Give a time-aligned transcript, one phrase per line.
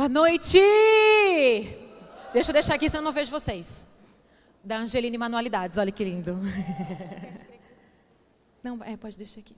[0.00, 0.58] Boa noite!
[2.32, 3.86] Deixa eu deixar aqui, senão eu não vejo vocês.
[4.64, 6.38] Da Angelina Manualidades, olha que lindo.
[8.64, 9.54] Não, é, pode deixar aqui.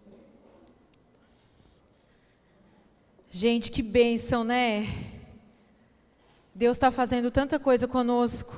[3.30, 4.89] Gente, que bênção, né?
[6.52, 8.52] Deus está fazendo tanta coisa conosco.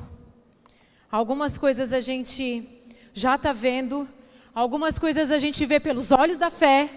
[1.13, 2.67] Algumas coisas a gente
[3.13, 4.09] já está vendo,
[4.55, 6.89] algumas coisas a gente vê pelos olhos da fé.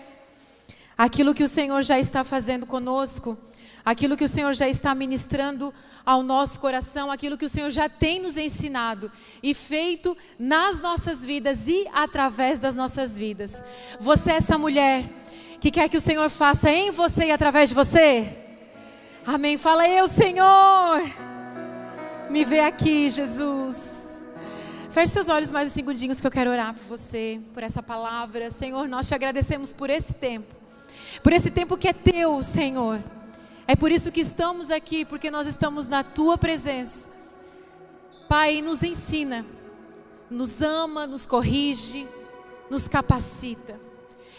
[0.98, 3.38] Aquilo que o Senhor já está fazendo conosco,
[3.88, 5.74] aquilo que o Senhor já está ministrando
[6.06, 9.10] ao nosso coração, aquilo que o Senhor já tem nos ensinado
[9.42, 13.64] e feito nas nossas vidas e através das nossas vidas.
[13.98, 15.06] Você é essa mulher
[15.62, 18.36] que quer que o Senhor faça em você e através de você?
[19.26, 19.58] Amém.
[19.58, 21.10] Fala eu, Senhor.
[22.30, 24.26] Me vê aqui, Jesus.
[24.90, 28.52] Feche seus olhos mais uns segundinhos que eu quero orar por você, por essa palavra.
[28.52, 30.54] Senhor, nós te agradecemos por esse tempo.
[31.24, 33.02] Por esse tempo que é teu, Senhor.
[33.68, 37.10] É por isso que estamos aqui, porque nós estamos na tua presença.
[38.30, 39.46] Pai, nos ensina,
[40.30, 42.08] nos ama, nos corrige,
[42.70, 43.88] nos capacita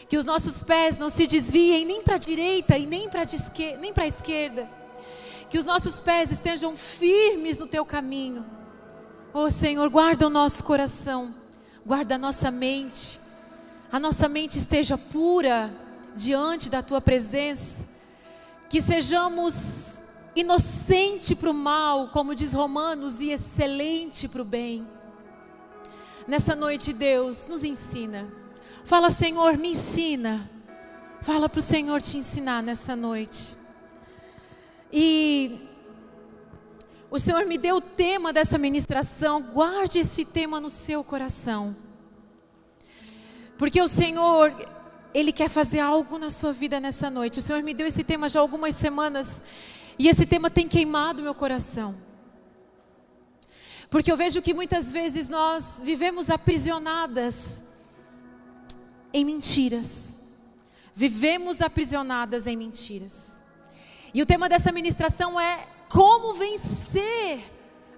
[0.08, 4.06] que os nossos pés não se desviem nem para a direita e nem para a
[4.06, 4.68] esquerda,
[5.50, 8.44] que os nossos pés estejam firmes no teu caminho.
[9.34, 11.34] Oh Senhor, guarda o nosso coração,
[11.84, 13.20] guarda a nossa mente,
[13.92, 15.70] a nossa mente esteja pura
[16.16, 17.86] diante da tua presença,
[18.68, 20.02] que sejamos
[20.34, 24.86] inocente para o mal, como diz Romanos, e excelente para o bem.
[26.26, 28.30] Nessa noite, Deus, nos ensina
[28.88, 30.50] Fala, Senhor, me ensina.
[31.20, 33.54] Fala para o Senhor te ensinar nessa noite.
[34.90, 35.58] E
[37.10, 39.42] o Senhor me deu o tema dessa ministração.
[39.42, 41.76] Guarde esse tema no seu coração.
[43.58, 44.54] Porque o Senhor,
[45.18, 47.40] Ele quer fazer algo na sua vida nessa noite.
[47.40, 49.42] O Senhor me deu esse tema já há algumas semanas.
[49.98, 51.92] E esse tema tem queimado meu coração.
[53.90, 57.66] Porque eu vejo que muitas vezes nós vivemos aprisionadas
[59.12, 60.14] em mentiras.
[60.94, 63.42] Vivemos aprisionadas em mentiras.
[64.14, 67.40] E o tema dessa ministração é como vencer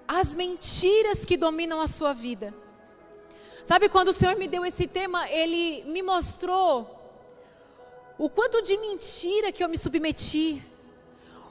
[0.07, 2.51] as mentiras que dominam a sua vida.
[3.63, 6.99] Sabe, quando o Senhor me deu esse tema, Ele me mostrou
[8.21, 10.61] o quanto de mentira que eu me submeti,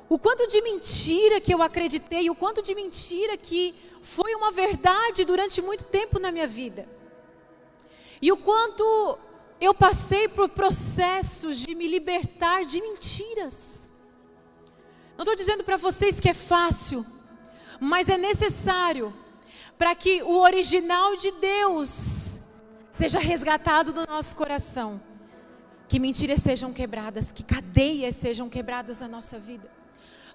[0.08, 5.24] o quanto de mentira que eu acreditei, o quanto de mentira que foi uma verdade
[5.24, 6.86] durante muito tempo na minha vida.
[8.22, 9.18] E o quanto
[9.60, 13.90] eu passei por processos de me libertar de mentiras.
[15.16, 17.04] Não estou dizendo para vocês que é fácil,
[17.80, 19.12] mas é necessário
[19.76, 22.38] para que o original de Deus
[22.92, 25.09] seja resgatado do nosso coração.
[25.90, 29.70] Que mentiras sejam quebradas, que cadeias sejam quebradas na nossa vida.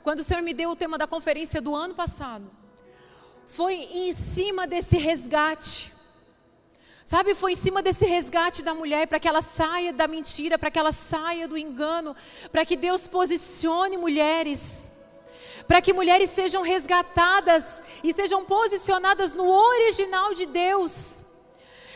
[0.04, 2.46] Quando o Senhor me deu o tema da conferência do ano passado,
[3.48, 5.96] foi em cima desse resgate
[7.06, 10.72] Sabe, foi em cima desse resgate da mulher para que ela saia da mentira, para
[10.72, 12.16] que ela saia do engano,
[12.52, 14.90] para que Deus posicione mulheres,
[15.68, 21.26] para que mulheres sejam resgatadas e sejam posicionadas no original de Deus.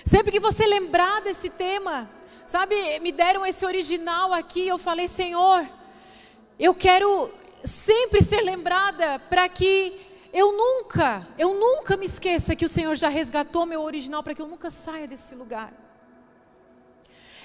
[0.05, 2.07] Sempre que você lembrar desse tema,
[2.49, 5.69] sabe, me deram esse original aqui, eu falei, Senhor,
[6.59, 7.31] eu quero
[7.63, 10.01] sempre ser lembrada para que
[10.33, 14.41] eu nunca, eu nunca me esqueça que o Senhor já resgatou meu original para que
[14.41, 15.71] eu nunca saia desse lugar.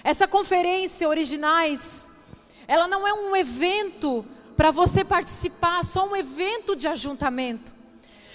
[0.02, 2.10] Essa conferência originais,
[2.66, 4.24] ela não é um evento
[4.56, 7.74] para você participar, só um evento de ajuntamento.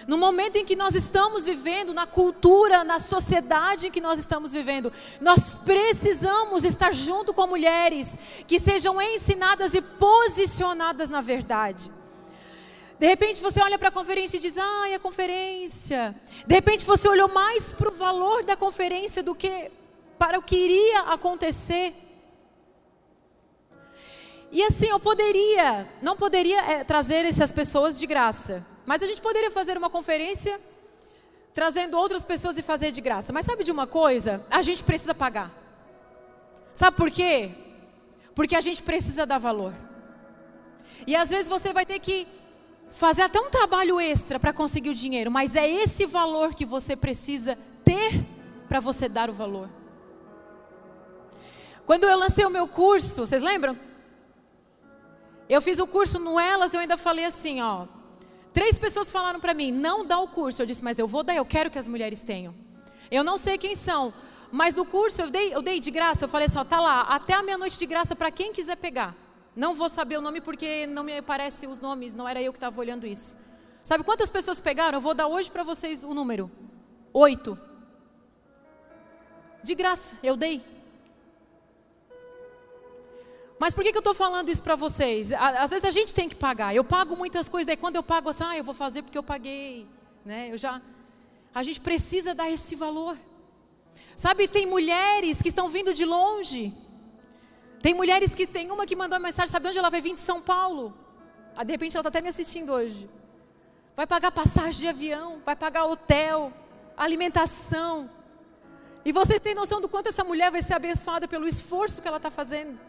[0.09, 4.51] No momento em que nós estamos vivendo, na cultura, na sociedade em que nós estamos
[4.51, 8.17] vivendo, nós precisamos estar junto com mulheres
[8.47, 11.91] que sejam ensinadas e posicionadas na verdade.
[12.97, 16.15] De repente você olha para a conferência e diz: ai, a conferência.
[16.47, 19.69] De repente você olhou mais para o valor da conferência do que
[20.17, 21.93] para o que iria acontecer.
[24.51, 29.21] E assim, eu poderia, não poderia é, trazer essas pessoas de graça, mas a gente
[29.21, 30.59] poderia fazer uma conferência
[31.53, 33.31] trazendo outras pessoas e fazer de graça.
[33.31, 34.43] Mas sabe de uma coisa?
[34.49, 35.51] A gente precisa pagar.
[36.73, 37.51] Sabe por quê?
[38.33, 39.75] Porque a gente precisa dar valor.
[41.05, 42.27] E às vezes você vai ter que
[42.91, 46.95] fazer até um trabalho extra para conseguir o dinheiro, mas é esse valor que você
[46.95, 47.55] precisa
[47.85, 48.25] ter
[48.67, 49.69] para você dar o valor.
[51.85, 53.77] Quando eu lancei o meu curso, vocês lembram?
[55.47, 57.98] Eu fiz o curso no Elas, eu ainda falei assim, ó.
[58.53, 60.61] Três pessoas falaram para mim, não dá o curso.
[60.61, 62.53] Eu disse, mas eu vou dar, eu quero que as mulheres tenham.
[63.11, 64.13] Eu não sei quem são,
[64.51, 66.25] mas no curso eu dei, eu dei de graça.
[66.25, 69.15] Eu falei assim, ó, tá lá, até a meia-noite de graça para quem quiser pegar.
[69.55, 72.57] Não vou saber o nome porque não me aparecem os nomes, não era eu que
[72.57, 73.37] estava olhando isso.
[73.83, 74.97] Sabe quantas pessoas pegaram?
[74.97, 76.49] Eu vou dar hoje para vocês o número:
[77.13, 77.57] oito.
[79.63, 80.63] De graça, eu dei.
[83.59, 85.33] Mas por que, que eu estou falando isso para vocês?
[85.33, 86.73] Às vezes a gente tem que pagar.
[86.73, 89.23] Eu pago muitas coisas, daí quando eu pago assim, ah, eu vou fazer porque eu
[89.23, 89.85] paguei.
[90.23, 90.47] Né?
[90.49, 90.81] Eu já,
[91.53, 93.17] a gente precisa dar esse valor.
[94.15, 96.73] Sabe, tem mulheres que estão vindo de longe.
[97.81, 100.21] Tem mulheres que tem uma que mandou uma mensagem, sabe onde ela vai vir de
[100.21, 100.93] São Paulo?
[101.55, 103.09] Ah, de repente ela está até me assistindo hoje.
[103.93, 106.53] Vai pagar passagem de avião, vai pagar hotel,
[106.95, 108.09] alimentação.
[109.03, 112.17] E vocês têm noção do quanto essa mulher vai ser abençoada pelo esforço que ela
[112.17, 112.79] está fazendo?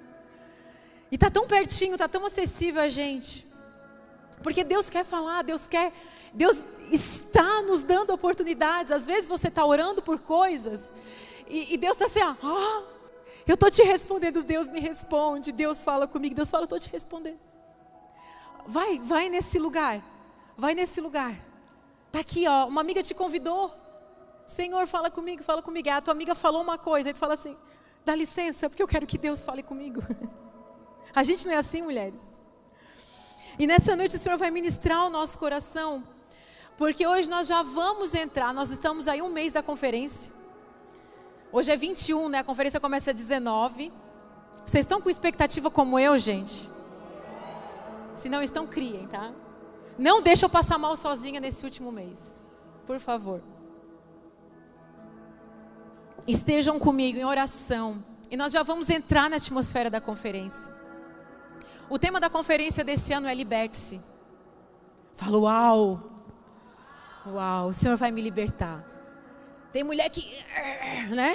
[1.11, 3.47] E está tão pertinho, está tão acessível a gente.
[4.43, 5.93] Porque Deus quer falar, Deus quer,
[6.33, 8.93] Deus está nos dando oportunidades.
[8.93, 10.93] Às vezes você está orando por coisas
[11.49, 12.83] e, e Deus está assim, ó,
[13.47, 16.89] eu estou te respondendo, Deus me responde, Deus fala comigo, Deus fala, eu estou te
[16.89, 17.41] respondendo.
[18.67, 20.01] Vai, vai nesse lugar,
[20.57, 21.35] vai nesse lugar.
[22.07, 23.75] Está aqui, ó, uma amiga te convidou.
[24.47, 25.91] Senhor, fala comigo, fala comigo.
[25.91, 27.57] a tua amiga falou uma coisa, aí tu fala assim,
[28.05, 30.03] dá licença, porque eu quero que Deus fale comigo.
[31.15, 32.21] A gente não é assim, mulheres.
[33.59, 36.03] E nessa noite o Senhor vai ministrar o nosso coração,
[36.77, 40.33] porque hoje nós já vamos entrar, nós estamos aí um mês da conferência.
[41.53, 42.39] Hoje é 21, né?
[42.39, 43.93] A conferência começa 19.
[44.65, 46.71] Vocês estão com expectativa como eu, gente?
[48.15, 49.33] Se não estão, criem, tá?
[49.99, 52.47] Não deixa eu passar mal sozinha nesse último mês.
[52.87, 53.43] Por favor.
[56.27, 58.03] Estejam comigo em oração.
[58.31, 60.80] E nós já vamos entrar na atmosfera da conferência.
[61.91, 64.01] O tema da conferência desse ano é liberte-se.
[65.17, 66.01] Falo, uau,
[67.27, 68.85] uau, o Senhor vai me libertar.
[69.73, 70.25] Tem mulher que,
[71.11, 71.35] né?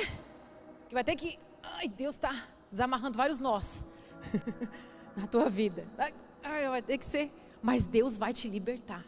[0.88, 3.86] Que vai ter que, ai, Deus está desamarrando vários nós
[5.14, 5.86] na tua vida.
[6.42, 7.30] Ai, vai ter que ser,
[7.62, 9.04] mas Deus vai te libertar.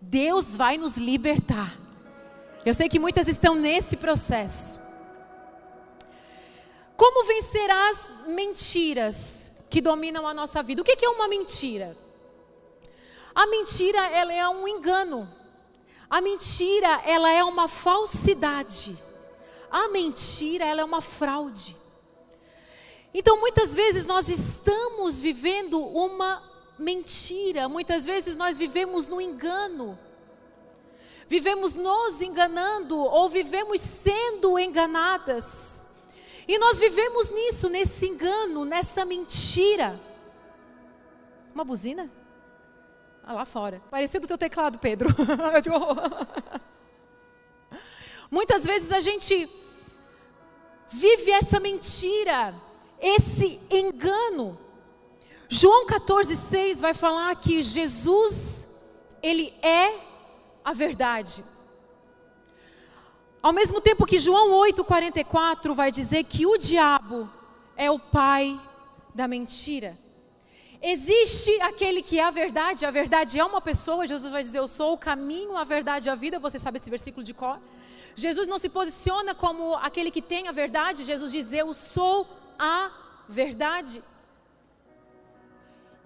[0.00, 1.78] Deus vai nos libertar.
[2.64, 4.80] Eu sei que muitas estão nesse processo.
[6.96, 9.55] Como vencer as mentiras?
[9.68, 10.82] Que dominam a nossa vida.
[10.82, 11.96] O que é uma mentira?
[13.34, 15.28] A mentira, ela é um engano.
[16.08, 18.96] A mentira, ela é uma falsidade.
[19.70, 21.76] A mentira, ela é uma fraude.
[23.12, 26.42] Então, muitas vezes nós estamos vivendo uma
[26.78, 29.98] mentira, muitas vezes nós vivemos no engano.
[31.28, 35.75] Vivemos nos enganando ou vivemos sendo enganadas.
[36.48, 39.98] E nós vivemos nisso, nesse engano, nessa mentira.
[41.52, 42.08] Uma buzina?
[43.24, 43.82] Ah, lá fora.
[43.90, 45.08] Parecido o teu teclado, Pedro.
[48.30, 49.48] Muitas vezes a gente
[50.88, 52.54] vive essa mentira,
[53.00, 54.58] esse engano.
[55.48, 58.68] João 14,6 vai falar que Jesus,
[59.22, 59.94] Ele é
[60.64, 61.44] a verdade.
[63.46, 67.30] Ao mesmo tempo que João 8,44 vai dizer que o diabo
[67.76, 68.60] é o pai
[69.14, 69.96] da mentira.
[70.82, 74.66] Existe aquele que é a verdade, a verdade é uma pessoa, Jesus vai dizer: Eu
[74.66, 76.40] sou o caminho, a verdade e a vida.
[76.40, 77.60] Você sabe esse versículo de cor?
[78.16, 82.26] Jesus não se posiciona como aquele que tem a verdade, Jesus diz: Eu sou
[82.58, 82.90] a
[83.28, 84.02] verdade.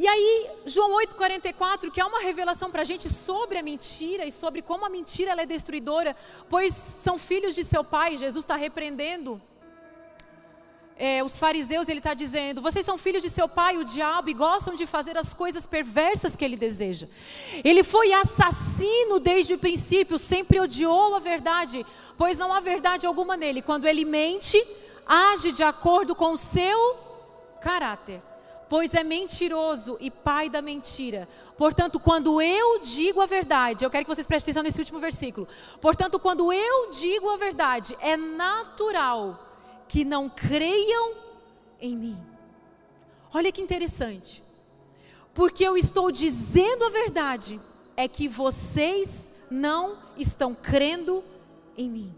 [0.00, 4.32] E aí, João 8,44, que é uma revelação para a gente sobre a mentira e
[4.32, 6.16] sobre como a mentira é destruidora,
[6.48, 9.38] pois são filhos de seu pai, Jesus está repreendendo.
[10.96, 14.32] É, os fariseus, ele está dizendo: vocês são filhos de seu pai, o diabo, e
[14.32, 17.06] gostam de fazer as coisas perversas que ele deseja.
[17.62, 21.84] Ele foi assassino desde o princípio, sempre odiou a verdade,
[22.16, 23.60] pois não há verdade alguma nele.
[23.60, 24.56] Quando ele mente,
[25.06, 26.96] age de acordo com o seu
[27.60, 28.29] caráter
[28.70, 31.28] pois é mentiroso e pai da mentira.
[31.58, 35.48] Portanto, quando eu digo a verdade, eu quero que vocês prestem atenção nesse último versículo.
[35.80, 39.44] Portanto, quando eu digo a verdade, é natural
[39.88, 41.14] que não creiam
[41.80, 42.26] em mim.
[43.34, 44.40] Olha que interessante.
[45.34, 47.60] Porque eu estou dizendo a verdade,
[47.96, 51.24] é que vocês não estão crendo
[51.76, 52.14] em mim.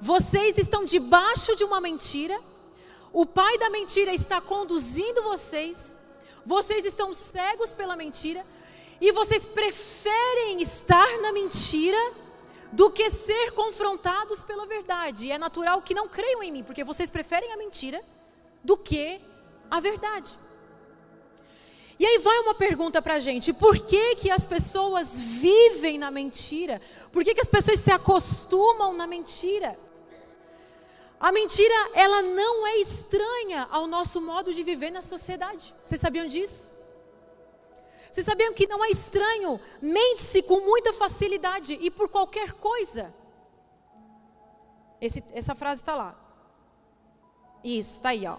[0.00, 2.36] Vocês estão debaixo de uma mentira
[3.14, 5.96] o pai da mentira está conduzindo vocês,
[6.44, 8.44] vocês estão cegos pela mentira,
[9.00, 11.96] e vocês preferem estar na mentira
[12.72, 15.28] do que ser confrontados pela verdade.
[15.28, 18.02] E é natural que não creiam em mim, porque vocês preferem a mentira
[18.64, 19.20] do que
[19.70, 20.36] a verdade.
[21.96, 26.10] E aí vai uma pergunta para a gente: por que, que as pessoas vivem na
[26.10, 26.82] mentira?
[27.12, 29.78] Por que, que as pessoas se acostumam na mentira?
[31.18, 35.74] A mentira, ela não é estranha ao nosso modo de viver na sociedade.
[35.86, 36.70] Vocês sabiam disso?
[38.12, 39.60] Vocês sabiam que não é estranho?
[39.80, 43.12] Mente-se com muita facilidade e por qualquer coisa.
[45.00, 46.14] Esse, essa frase está lá.
[47.62, 48.36] Isso, está aí, ó.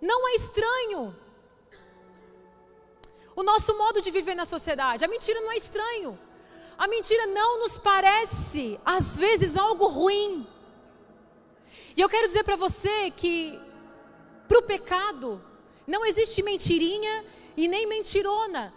[0.00, 1.14] Não é estranho
[3.36, 5.04] o nosso modo de viver na sociedade.
[5.04, 6.18] A mentira não é estranho.
[6.76, 10.46] A mentira não nos parece, às vezes, algo ruim.
[11.96, 13.58] E eu quero dizer para você que,
[14.48, 15.40] para o pecado,
[15.86, 17.24] não existe mentirinha
[17.56, 18.72] e nem mentirona.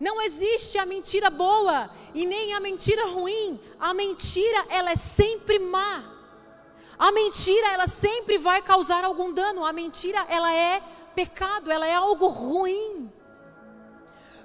[0.00, 3.60] Não existe a mentira boa e nem a mentira ruim.
[3.78, 6.10] A mentira, ela é sempre má.
[6.98, 9.64] A mentira, ela sempre vai causar algum dano.
[9.64, 10.82] A mentira, ela é
[11.14, 13.12] pecado, ela é algo ruim.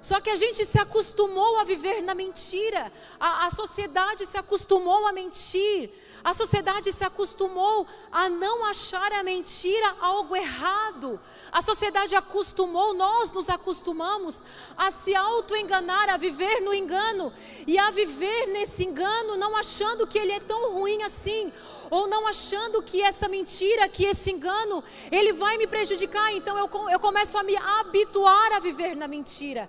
[0.02, 5.06] Só que a gente se acostumou a viver na mentira, a, a sociedade se acostumou
[5.06, 5.90] a mentir,
[6.24, 11.20] a sociedade se acostumou a não achar a mentira algo errado.
[11.50, 14.42] A sociedade acostumou, nós nos acostumamos
[14.76, 17.32] a se auto-enganar, a viver no engano
[17.66, 21.52] e a viver nesse engano, não achando que ele é tão ruim assim,
[21.90, 26.32] ou não achando que essa mentira, que esse engano, ele vai me prejudicar.
[26.34, 29.68] Então eu, eu começo a me habituar a viver na mentira.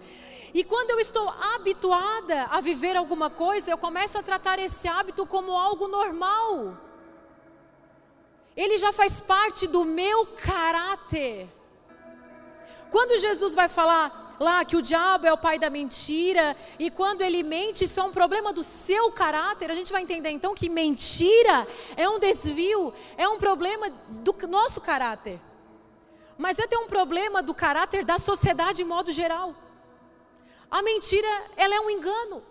[0.54, 5.26] E quando eu estou habituada a viver alguma coisa, eu começo a tratar esse hábito
[5.26, 6.78] como algo normal.
[8.56, 11.48] Ele já faz parte do meu caráter.
[12.90, 17.22] Quando Jesus vai falar lá que o diabo é o pai da mentira, e quando
[17.22, 20.70] ele mente, isso é um problema do seu caráter, a gente vai entender então que
[20.70, 25.40] mentira é um desvio, é um problema do nosso caráter.
[26.38, 29.54] Mas é ter um problema do caráter da sociedade de modo geral.
[30.70, 32.44] A mentira, ela é um engano.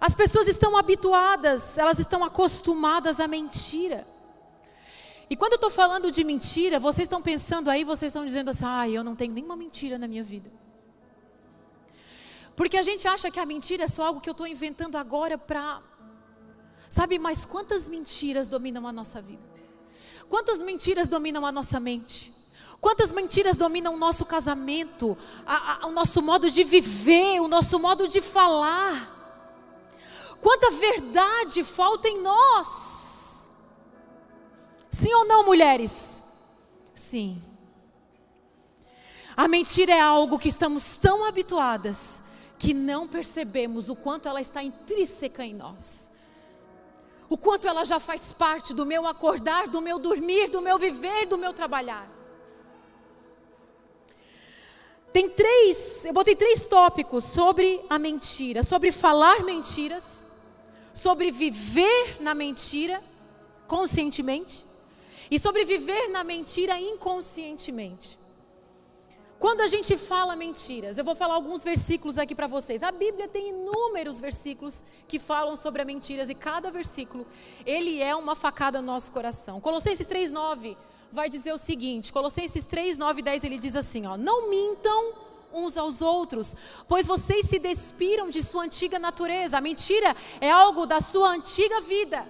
[0.00, 4.06] As pessoas estão habituadas, elas estão acostumadas à mentira.
[5.28, 8.64] E quando eu estou falando de mentira, vocês estão pensando aí, vocês estão dizendo assim,
[8.66, 10.50] ah, eu não tenho nenhuma mentira na minha vida.
[12.54, 15.36] Porque a gente acha que a mentira é só algo que eu estou inventando agora
[15.36, 15.82] para.
[16.88, 19.42] Sabe, mas quantas mentiras dominam a nossa vida?
[20.28, 22.32] Quantas mentiras dominam a nossa mente?
[22.84, 27.78] Quantas mentiras dominam o nosso casamento, a, a, o nosso modo de viver, o nosso
[27.78, 29.10] modo de falar?
[30.38, 33.42] Quanta verdade falta em nós?
[34.90, 36.22] Sim ou não, mulheres?
[36.94, 37.42] Sim.
[39.34, 42.22] A mentira é algo que estamos tão habituadas
[42.58, 46.14] que não percebemos o quanto ela está intrínseca em nós.
[47.30, 51.24] O quanto ela já faz parte do meu acordar, do meu dormir, do meu viver,
[51.24, 52.13] do meu trabalhar.
[55.14, 60.28] Tem três, eu botei três tópicos sobre a mentira, sobre falar mentiras,
[60.92, 63.00] sobre viver na mentira
[63.68, 64.64] conscientemente
[65.30, 68.18] e sobre viver na mentira inconscientemente.
[69.38, 72.82] Quando a gente fala mentiras, eu vou falar alguns versículos aqui para vocês.
[72.82, 77.24] A Bíblia tem inúmeros versículos que falam sobre as mentiras e cada versículo,
[77.64, 79.60] ele é uma facada no nosso coração.
[79.60, 80.76] Colossenses 3:9
[81.14, 85.12] vai dizer o seguinte, Colossenses 3, 9 e 10, ele diz assim, ó, não mintam
[85.52, 86.56] uns aos outros,
[86.88, 89.56] pois vocês se despiram de sua antiga natureza.
[89.56, 92.26] A mentira é algo da sua antiga vida.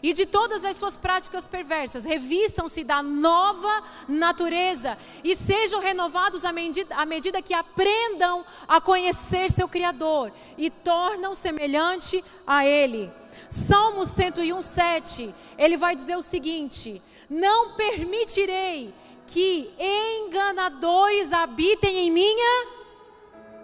[0.00, 6.52] E de todas as suas práticas perversas, revistam-se da nova natureza e sejam renovados à
[6.52, 13.10] medida, à medida que aprendam a conhecer seu Criador e tornam semelhante a Ele.
[13.48, 17.00] Salmo 101, 7, ele vai dizer o seguinte:
[17.34, 18.94] não permitirei
[19.26, 22.66] que enganadores habitem em minha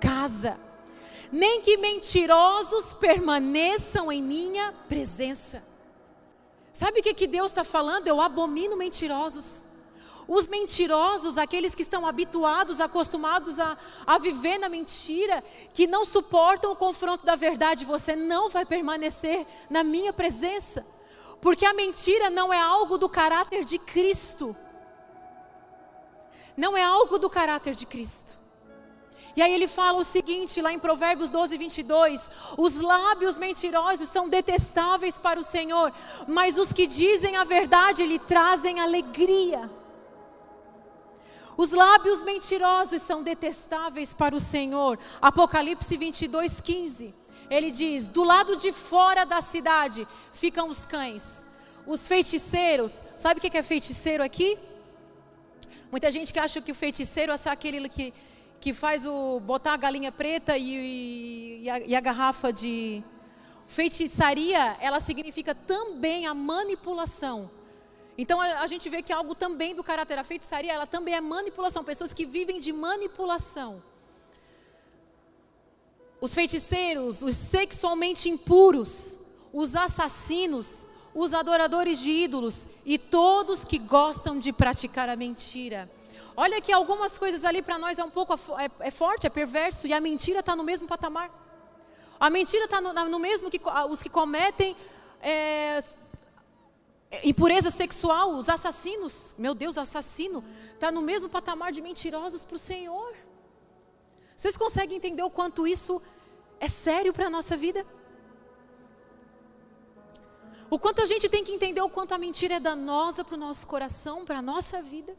[0.00, 0.58] casa,
[1.30, 5.62] nem que mentirosos permaneçam em minha presença.
[6.72, 8.08] Sabe o que, que Deus está falando?
[8.08, 9.66] Eu abomino mentirosos.
[10.26, 16.72] Os mentirosos, aqueles que estão habituados, acostumados a, a viver na mentira, que não suportam
[16.72, 20.84] o confronto da verdade, você não vai permanecer na minha presença.
[21.40, 24.54] Porque a mentira não é algo do caráter de Cristo.
[26.56, 28.38] Não é algo do caráter de Cristo.
[29.36, 34.28] E aí ele fala o seguinte, lá em Provérbios 12, 22: Os lábios mentirosos são
[34.28, 35.92] detestáveis para o Senhor,
[36.26, 39.70] mas os que dizem a verdade lhe trazem alegria.
[41.56, 44.98] Os lábios mentirosos são detestáveis para o Senhor.
[45.20, 47.19] Apocalipse 22, 15.
[47.50, 51.44] Ele diz: Do lado de fora da cidade ficam os cães,
[51.84, 53.02] os feiticeiros.
[53.16, 54.56] Sabe o que é feiticeiro aqui?
[55.90, 58.14] Muita gente que acha que o feiticeiro é só aquele que,
[58.60, 63.02] que faz o botar a galinha preta e, e, a, e a garrafa de.
[63.66, 67.50] Feitiçaria, ela significa também a manipulação.
[68.18, 71.20] Então a, a, gente vê que algo também do caráter, a feitiçaria, ela também é
[71.20, 73.80] manipulação, pessoas que vivem de manipulação.
[76.20, 79.18] Os feiticeiros, os sexualmente impuros,
[79.52, 85.90] os assassinos, os adoradores de ídolos e todos que gostam de praticar a mentira.
[86.36, 89.86] Olha que algumas coisas ali para nós é um pouco é, é, forte, é perverso
[89.86, 91.30] e a mentira está no mesmo patamar.
[92.18, 94.76] A mentira está no, no, mesmo que os que cometem
[95.22, 95.82] é,
[97.24, 99.34] impureza sexual, os assassinos.
[99.38, 103.14] Meu Deus, assassino está no mesmo patamar de mentirosos para o Senhor.
[104.40, 106.00] Vocês conseguem entender o quanto isso
[106.58, 107.84] é sério para a nossa vida?
[110.70, 113.38] O quanto a gente tem que entender o quanto a mentira é danosa para o
[113.38, 115.14] nosso coração, para a nossa vida.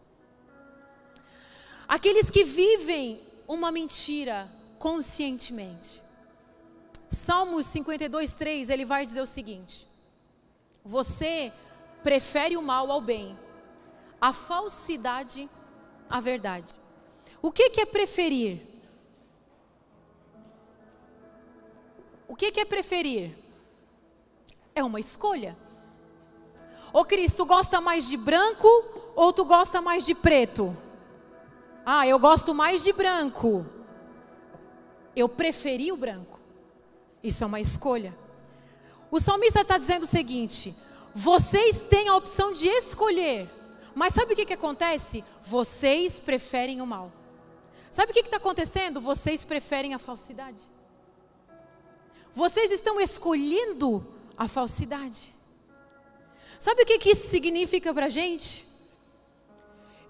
[1.88, 4.50] Aqueles que vivem uma mentira
[4.80, 6.02] conscientemente.
[7.08, 9.88] Salmos 52, 3, ele vai dizer o seguinte:
[10.84, 11.54] Você
[12.02, 13.38] prefere o mal ao bem,
[14.20, 15.48] a falsidade
[16.10, 16.74] à verdade.
[17.40, 18.71] O que, que é preferir?
[22.32, 23.38] O que, é preferir?
[24.74, 25.54] É uma escolha.
[26.94, 28.70] Ô Cris, tu gosta mais de branco
[29.18, 30.74] ou tu gosta mais de preto?
[31.86, 33.66] Ah, eu gosto mais de branco.
[35.14, 36.40] Eu preferi o branco.
[37.22, 38.18] Isso é uma escolha.
[39.12, 40.74] O salmista está dizendo o seguinte:
[41.14, 43.52] vocês têm a opção de escolher,
[43.94, 45.22] mas sabe o que, que acontece?
[45.46, 47.12] Vocês preferem o mal.
[47.90, 49.02] Sabe o que está acontecendo?
[49.02, 50.71] Vocês preferem a falsidade.
[52.34, 54.06] Vocês estão escolhendo
[54.38, 55.34] a falsidade.
[56.60, 58.66] Sabe o que, que isso significa para a gente?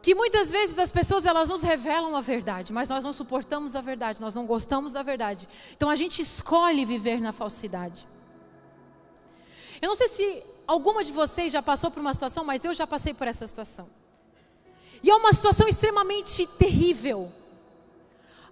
[0.01, 3.81] Que muitas vezes as pessoas elas nos revelam a verdade, mas nós não suportamos a
[3.81, 5.47] verdade, nós não gostamos da verdade.
[5.73, 8.07] Então a gente escolhe viver na falsidade.
[9.81, 12.85] Eu não sei se alguma de vocês já passou por uma situação, mas eu já
[12.85, 13.87] passei por essa situação.
[15.03, 17.31] E é uma situação extremamente terrível.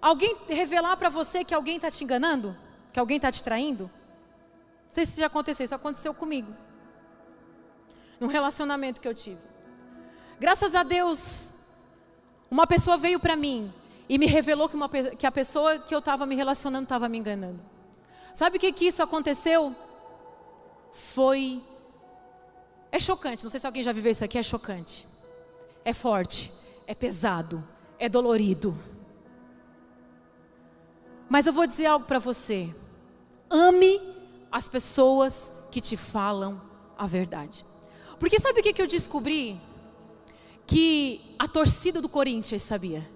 [0.00, 2.56] Alguém revelar para você que alguém está te enganando,
[2.92, 6.52] que alguém está te traindo, não sei se já aconteceu, isso aconteceu comigo.
[8.18, 9.40] Num relacionamento que eu tive.
[10.38, 11.52] Graças a Deus,
[12.50, 13.72] uma pessoa veio para mim
[14.08, 17.18] e me revelou que, uma, que a pessoa que eu estava me relacionando estava me
[17.18, 17.60] enganando.
[18.34, 19.74] Sabe o que, que isso aconteceu?
[20.92, 21.62] Foi.
[22.90, 25.06] É chocante, não sei se alguém já viveu isso aqui, é chocante.
[25.84, 26.50] É forte,
[26.88, 27.62] é pesado,
[27.98, 28.76] é dolorido.
[31.30, 32.68] Mas eu vou dizer algo para você.
[33.48, 34.00] Ame
[34.50, 36.60] as pessoas que te falam
[36.98, 37.64] a verdade.
[38.18, 39.60] Porque sabe o que, que eu descobri?
[40.66, 43.08] Que a torcida do Corinthians sabia.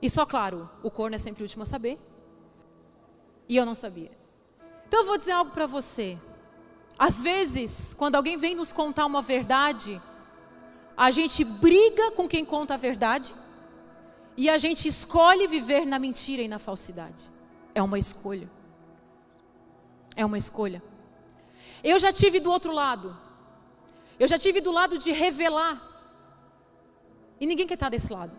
[0.00, 1.98] E só claro, o corno é sempre o último a saber.
[3.46, 4.10] E eu não sabia.
[4.88, 6.18] Então eu vou dizer algo para você.
[6.98, 10.00] Às vezes, quando alguém vem nos contar uma verdade,
[10.96, 13.34] a gente briga com quem conta a verdade
[14.36, 17.30] e a gente escolhe viver na mentira e na falsidade.
[17.74, 18.48] É uma escolha.
[20.14, 20.82] É uma escolha.
[21.82, 23.16] Eu já tive do outro lado.
[24.18, 25.82] Eu já tive do lado de revelar.
[27.40, 28.32] E ninguém quer estar desse lado.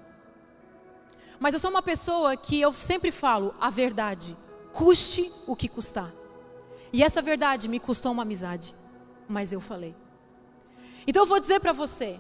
[1.40, 4.36] Mas eu sou uma pessoa que eu sempre falo a verdade,
[4.74, 6.12] custe o que custar.
[6.92, 8.74] E essa verdade me custou uma amizade,
[9.28, 9.96] mas eu falei.
[11.06, 12.20] Então eu vou dizer para você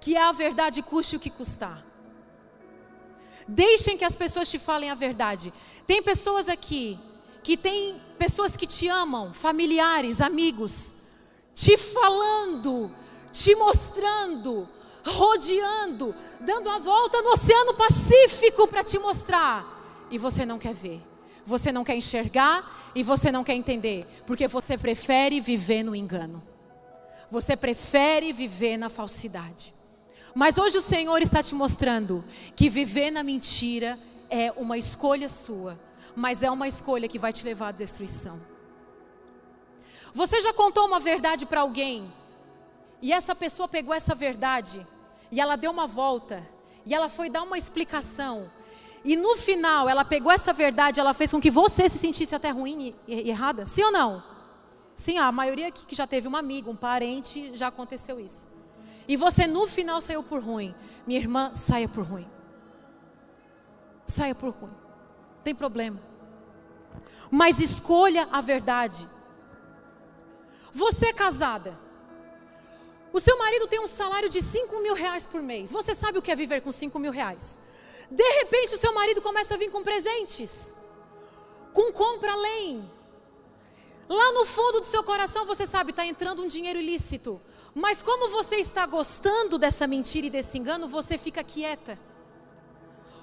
[0.00, 1.89] que a verdade custe o que custar.
[3.46, 5.52] Deixem que as pessoas te falem a verdade.
[5.86, 6.98] Tem pessoas aqui
[7.42, 10.94] que tem pessoas que te amam, familiares, amigos,
[11.54, 12.94] te falando,
[13.32, 14.68] te mostrando,
[15.04, 20.06] rodeando, dando a volta no Oceano Pacífico para te mostrar.
[20.10, 21.00] E você não quer ver,
[21.46, 26.42] você não quer enxergar e você não quer entender, porque você prefere viver no engano,
[27.30, 29.79] você prefere viver na falsidade.
[30.34, 35.78] Mas hoje o Senhor está te mostrando que viver na mentira é uma escolha sua
[36.14, 38.40] mas é uma escolha que vai te levar à destruição.
[40.12, 42.12] Você já contou uma verdade para alguém
[43.00, 44.86] e essa pessoa pegou essa verdade
[45.30, 46.46] e ela deu uma volta
[46.84, 48.50] e ela foi dar uma explicação
[49.04, 52.50] e no final ela pegou essa verdade, ela fez com que você se sentisse até
[52.50, 53.64] ruim e, e errada?
[53.66, 54.22] Sim ou não?
[54.96, 58.46] Sim, a maioria que já teve um amigo, um parente, já aconteceu isso.
[59.10, 60.70] E você no final saiu por ruim.
[61.06, 62.28] Minha irmã, saia por ruim.
[64.06, 64.80] Saia por ruim
[65.42, 66.00] tem problema.
[67.30, 69.08] Mas escolha a verdade.
[70.72, 71.76] Você é casada.
[73.12, 75.72] O seu marido tem um salário de 5 mil reais por mês.
[75.72, 77.60] Você sabe o que é viver com 5 mil reais?
[78.10, 80.74] De repente, o seu marido começa a vir com presentes,
[81.72, 82.88] com compra além.
[84.08, 87.40] Lá no fundo do seu coração você sabe, está entrando um dinheiro ilícito.
[87.74, 91.98] Mas como você está gostando dessa mentira e desse engano, você fica quieta.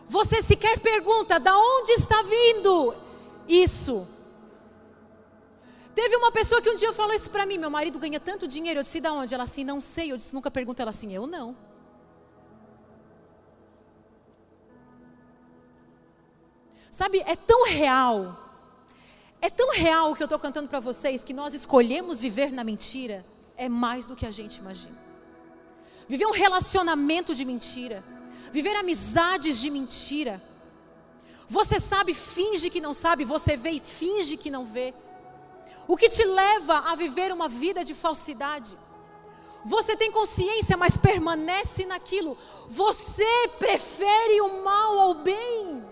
[0.07, 2.95] Você sequer pergunta: da onde está vindo
[3.47, 4.07] isso?
[5.93, 8.79] Teve uma pessoa que um dia falou isso para mim: meu marido ganha tanto dinheiro.
[8.79, 9.33] Eu disse: da onde?
[9.33, 10.11] Ela assim, não sei.
[10.11, 10.81] Eu disse: nunca pergunta.
[10.81, 11.55] Ela assim, eu não.
[16.89, 18.47] Sabe, é tão real
[19.39, 22.63] é tão real o que eu estou cantando para vocês que nós escolhemos viver na
[22.63, 23.23] mentira
[23.57, 24.97] é mais do que a gente imagina.
[26.07, 28.03] Viver um relacionamento de mentira,
[28.51, 30.41] viver amizades de mentira.
[31.49, 34.93] Você sabe, finge que não sabe, você vê e finge que não vê.
[35.87, 38.77] O que te leva a viver uma vida de falsidade?
[39.65, 42.37] Você tem consciência, mas permanece naquilo.
[42.69, 43.25] Você
[43.59, 45.83] prefere o mal ao bem.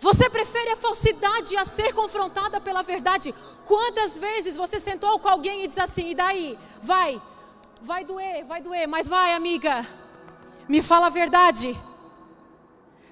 [0.00, 3.34] Você prefere a falsidade a ser confrontada pela verdade?
[3.66, 6.58] Quantas vezes você sentou com alguém e diz assim, e daí?
[6.82, 7.20] Vai,
[7.82, 9.86] vai doer, vai doer, mas vai, amiga,
[10.66, 11.76] me fala a verdade.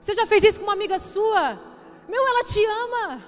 [0.01, 1.61] Você já fez isso com uma amiga sua?
[2.09, 3.22] Meu, ela te ama.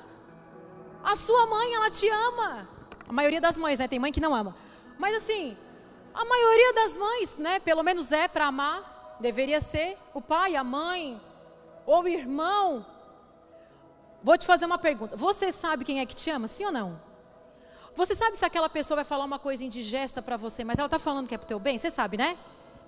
[1.05, 2.67] A sua mãe, ela te ama.
[3.07, 3.87] A maioria das mães, né?
[3.87, 4.57] Tem mãe que não ama.
[4.99, 5.55] Mas assim,
[6.15, 7.61] a maioria das mães, né?
[7.61, 9.19] Pelo menos é para amar.
[9.21, 11.21] Deveria ser o pai, a mãe,
[11.85, 12.87] ou o irmão,
[14.23, 15.17] Vou te fazer uma pergunta.
[15.17, 17.01] Você sabe quem é que te ama, sim ou não?
[17.95, 20.99] Você sabe se aquela pessoa vai falar uma coisa indigesta para você, mas ela está
[20.99, 21.77] falando que é para o teu bem?
[21.77, 22.37] Você sabe, né?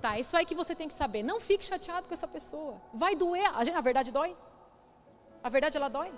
[0.00, 1.22] Tá, isso aí que você tem que saber.
[1.22, 2.80] Não fique chateado com essa pessoa.
[2.92, 3.50] Vai doer.
[3.54, 4.36] A verdade dói.
[5.42, 6.12] A verdade ela dói.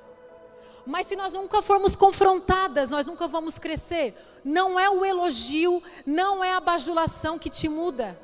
[0.86, 4.14] Mas se nós nunca formos confrontadas, nós nunca vamos crescer.
[4.44, 8.18] Não é o elogio, não é a bajulação que te muda.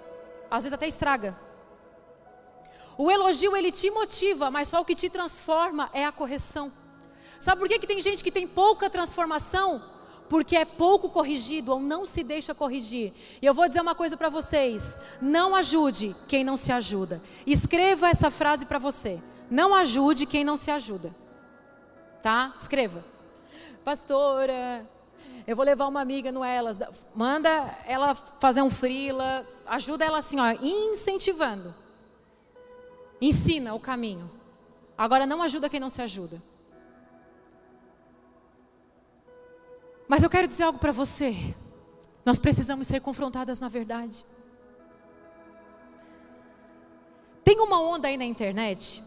[0.51, 1.37] Às vezes até estraga.
[2.99, 6.71] O elogio ele te motiva, mas só o que te transforma é a correção.
[7.41, 9.83] Sabe por que, que tem gente que tem pouca transformação?
[10.29, 13.15] Porque é pouco corrigido ou não se deixa corrigir.
[13.41, 17.21] E eu vou dizer uma coisa para vocês: não ajude quem não se ajuda.
[17.47, 19.19] Escreva essa frase para você:
[19.51, 21.11] não ajude quem não se ajuda.
[22.23, 22.55] Tá?
[22.59, 23.03] Escreva.
[23.83, 24.87] Pastora,
[25.47, 26.79] eu vou levar uma amiga no Elas.
[27.15, 29.47] Manda ela fazer um frila.
[29.67, 31.75] Ajuda ela assim, ó, incentivando.
[33.19, 34.31] Ensina o caminho.
[34.97, 36.50] Agora não ajuda quem não se ajuda.
[40.11, 41.37] Mas eu quero dizer algo para você.
[42.27, 44.25] Nós precisamos ser confrontadas na verdade.
[47.45, 49.05] Tem uma onda aí na internet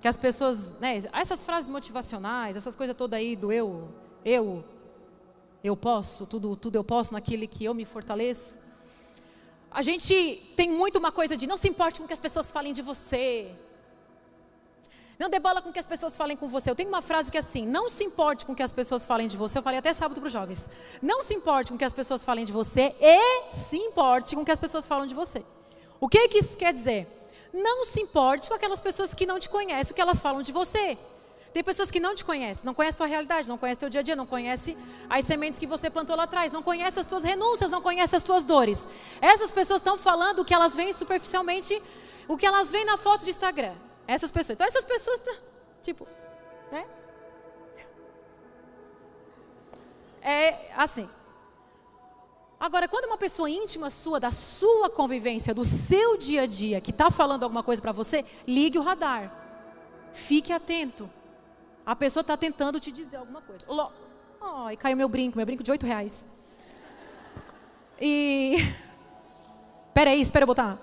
[0.00, 3.90] que as pessoas, né, essas frases motivacionais, essas coisas todas aí do eu,
[4.24, 4.64] eu,
[5.62, 8.56] eu posso, tudo, tudo eu posso naquele que eu me fortaleço.
[9.70, 10.14] A gente
[10.56, 12.80] tem muito uma coisa de não se importe com o que as pessoas falem de
[12.80, 13.54] você.
[15.18, 16.70] Não dê bola com que as pessoas falem com você.
[16.70, 19.26] Eu tenho uma frase que é assim: não se importe com que as pessoas falem
[19.26, 19.58] de você.
[19.58, 20.70] Eu falei até sábado para os jovens.
[21.02, 24.52] Não se importe com que as pessoas falem de você e se importe com que
[24.52, 25.42] as pessoas falam de você.
[26.00, 27.08] O que, que isso quer dizer?
[27.52, 30.52] Não se importe com aquelas pessoas que não te conhecem, o que elas falam de
[30.52, 30.96] você.
[31.52, 34.00] Tem pessoas que não te conhecem, não conhecem a sua realidade, não conhecem teu dia
[34.00, 34.76] a dia, não conhecem
[35.08, 38.22] as sementes que você plantou lá atrás, não conhecem as tuas renúncias, não conhecem as
[38.22, 38.86] tuas dores.
[39.20, 41.82] Essas pessoas estão falando o que elas veem superficialmente,
[42.28, 43.74] o que elas veem na foto de Instagram.
[44.08, 44.56] Essas pessoas.
[44.56, 45.34] Então essas pessoas, tá,
[45.82, 46.08] tipo,
[46.72, 46.86] né?
[50.22, 51.06] É assim.
[52.58, 56.90] Agora, quando uma pessoa íntima sua, da sua convivência, do seu dia a dia, que
[56.90, 59.30] está falando alguma coisa para você, ligue o radar.
[60.14, 61.08] Fique atento.
[61.84, 63.64] A pessoa está tentando te dizer alguma coisa.
[63.68, 66.26] Oh, e caiu meu brinco, meu brinco de oito reais.
[68.00, 68.56] E.
[69.92, 70.78] Peraí, espera eu botar.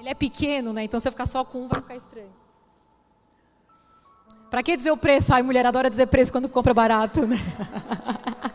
[0.00, 0.82] Ele é pequeno, né?
[0.82, 2.32] Então se eu ficar só com um vai ficar estranho.
[4.50, 5.32] Para que dizer o preço?
[5.32, 7.36] Ai, mulher adora dizer preço quando compra barato, né?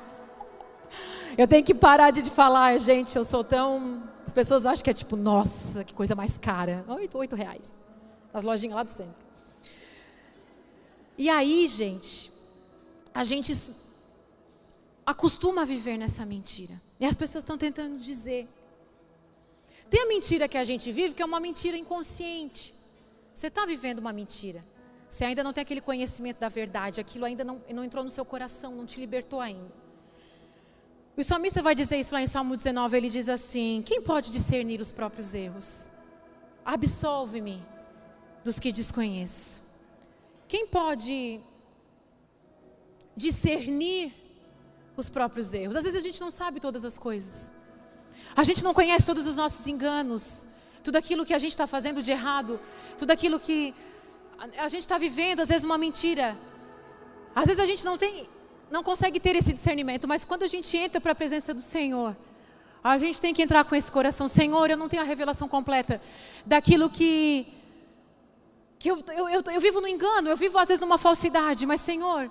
[1.37, 4.03] eu tenho que parar de falar, gente, eu sou tão.
[4.25, 6.83] As pessoas acham que é tipo, nossa, que coisa mais cara.
[6.87, 7.75] Oito, oito reais.
[8.33, 9.23] As lojinhas lá do centro.
[11.17, 12.31] E aí, gente,
[13.13, 13.53] a gente
[15.05, 16.73] acostuma a viver nessa mentira.
[16.99, 18.49] E as pessoas estão tentando dizer
[19.89, 22.73] tem a mentira que a gente vive, que é uma mentira inconsciente.
[23.33, 24.63] Você está vivendo uma mentira.
[25.09, 28.25] Você ainda não tem aquele conhecimento da verdade, aquilo ainda não, não entrou no seu
[28.25, 29.71] coração, não te libertou ainda.
[31.15, 34.81] O salmista vai dizer isso lá em Salmo 19, ele diz assim: Quem pode discernir
[34.81, 35.89] os próprios erros?
[36.65, 37.63] Absolve-me
[38.43, 39.61] dos que desconheço.
[40.47, 41.39] Quem pode
[43.15, 44.13] discernir
[44.97, 45.75] os próprios erros?
[45.75, 47.53] Às vezes a gente não sabe todas as coisas.
[48.35, 50.45] A gente não conhece todos os nossos enganos.
[50.83, 52.59] tudo aquilo que a gente está fazendo de errado,
[52.95, 53.73] tudo aquilo que
[54.65, 56.37] a gente está vivendo, às vezes uma mentira.
[57.33, 58.29] Às vezes a gente não tem,
[58.69, 62.15] não consegue ter esse discernimento, mas quando a gente entra para a presença do Senhor,
[62.83, 65.99] a gente tem que entrar com esse coração, Senhor, eu não tenho a revelação completa
[66.45, 67.47] daquilo que
[68.77, 71.81] que eu, eu, eu, eu vivo no engano, eu vivo às vezes numa falsidade, mas
[71.81, 72.29] Senhor,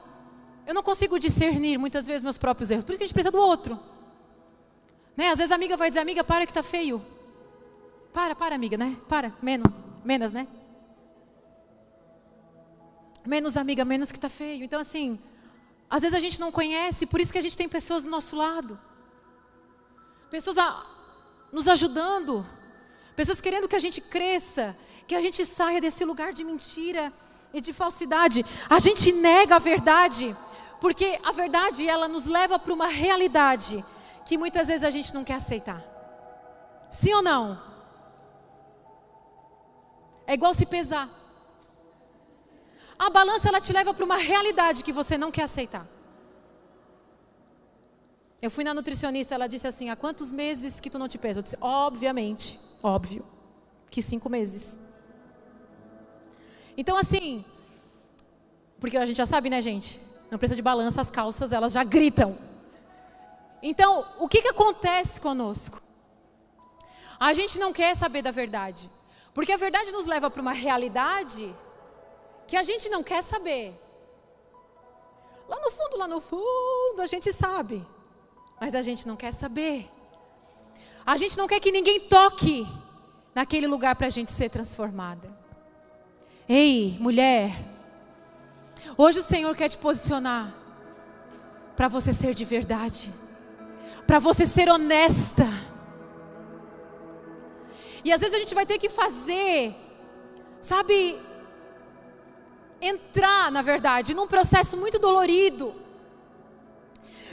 [0.64, 2.84] eu não consigo discernir muitas vezes meus próprios erros.
[2.84, 3.80] Por isso que a gente precisa do outro.
[5.16, 5.30] Né?
[5.30, 7.04] Às vezes a amiga vai dizer, amiga, para que está feio.
[8.12, 8.96] Para, para, amiga, né?
[9.08, 10.46] Para, menos, menos, né?
[13.26, 14.64] Menos, amiga, menos que está feio.
[14.64, 15.18] Então, assim,
[15.88, 18.36] às vezes a gente não conhece, por isso que a gente tem pessoas do nosso
[18.36, 18.78] lado.
[20.30, 20.84] Pessoas a,
[21.52, 22.44] nos ajudando.
[23.16, 27.12] Pessoas querendo que a gente cresça, que a gente saia desse lugar de mentira
[27.52, 28.44] e de falsidade.
[28.68, 30.36] A gente nega a verdade,
[30.80, 33.84] porque a verdade ela nos leva para uma realidade
[34.24, 35.82] que muitas vezes a gente não quer aceitar.
[36.90, 37.60] Sim ou não?
[40.26, 41.08] É igual se pesar.
[42.98, 45.86] A balança ela te leva para uma realidade que você não quer aceitar.
[48.40, 51.38] Eu fui na nutricionista, ela disse assim: há quantos meses que tu não te pesa?
[51.38, 53.24] Eu disse: obviamente, óbvio,
[53.90, 54.78] que cinco meses.
[56.76, 57.44] Então, assim,
[58.80, 60.00] porque a gente já sabe, né, gente?
[60.30, 62.36] Não precisa de balança, as calças, elas já gritam.
[63.66, 65.80] Então, o que, que acontece conosco?
[67.18, 68.90] A gente não quer saber da verdade.
[69.32, 71.50] Porque a verdade nos leva para uma realidade
[72.46, 73.74] que a gente não quer saber.
[75.48, 77.82] Lá no fundo, lá no fundo, a gente sabe.
[78.60, 79.90] Mas a gente não quer saber.
[81.06, 82.68] A gente não quer que ninguém toque
[83.34, 85.34] naquele lugar para a gente ser transformada.
[86.46, 87.58] Ei, mulher,
[88.98, 90.52] hoje o Senhor quer te posicionar
[91.74, 93.10] para você ser de verdade,
[94.06, 95.46] para você ser honesta.
[98.04, 99.74] E às vezes a gente vai ter que fazer,
[100.60, 101.18] sabe,
[102.80, 105.74] entrar, na verdade, num processo muito dolorido,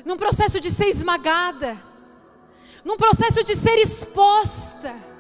[0.06, 1.78] num processo de ser esmagada,
[2.86, 5.12] num processo de ser exposta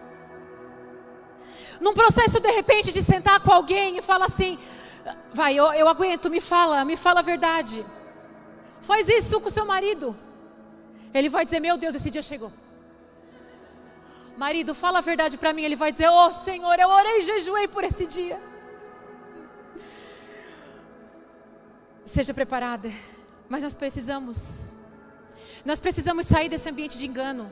[1.81, 4.57] num processo de repente de sentar com alguém e falar assim:
[5.33, 7.83] vai, eu, eu aguento, me fala, me fala a verdade.
[8.81, 10.15] Faz isso com seu marido.
[11.13, 12.51] Ele vai dizer: Meu Deus, esse dia chegou.
[14.37, 15.63] Marido, fala a verdade para mim.
[15.63, 18.39] Ele vai dizer: Oh Senhor, eu orei e jejuei por esse dia.
[22.05, 22.91] Seja preparada,
[23.47, 24.71] mas nós precisamos.
[25.63, 27.51] Nós precisamos sair desse ambiente de engano.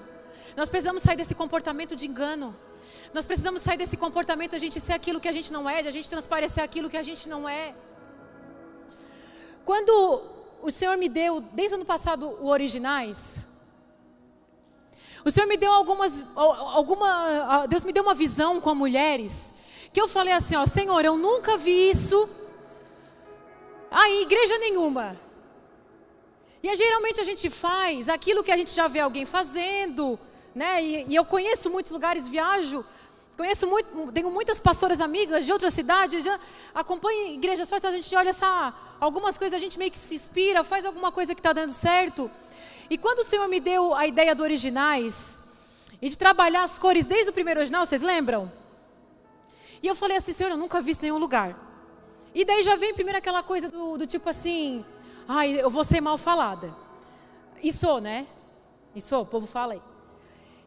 [0.56, 2.56] Nós precisamos sair desse comportamento de engano.
[3.14, 5.88] Nós precisamos sair desse comportamento, a gente ser aquilo que a gente não é, de
[5.88, 7.74] a gente transparecer aquilo que a gente não é.
[9.66, 9.94] Quando
[10.62, 13.40] o Senhor me deu, desde o ano passado, o Originais,
[15.30, 19.54] o Senhor me deu algumas, alguma, Deus me deu uma visão com mulheres,
[19.94, 22.30] que eu falei assim, ó, Senhor, eu nunca vi isso
[23.90, 25.16] aí, igreja nenhuma.
[26.62, 30.20] E geralmente a gente faz aquilo que a gente já vê alguém fazendo,
[30.54, 30.84] né?
[30.84, 32.84] E, e eu conheço muitos lugares, viajo
[33.40, 36.38] Conheço muito, tenho muitas pastoras amigas de outras cidades, já
[36.76, 40.86] acompanho igrejas a gente olha essa, algumas coisas, a gente meio que se inspira, faz
[40.86, 42.30] alguma coisa que está dando certo.
[42.90, 45.40] E quando o Senhor me deu a ideia do originais,
[46.02, 48.52] e de trabalhar as cores desde o primeiro original, vocês lembram?
[49.82, 51.56] E eu falei assim, Senhor, eu nunca vi isso em nenhum lugar.
[52.34, 54.86] E daí já vem primeiro aquela coisa do, do tipo assim,
[55.28, 56.74] ai, eu vou ser mal falada.
[57.62, 58.28] E sou, né?
[58.96, 59.82] E sou, o povo fala aí.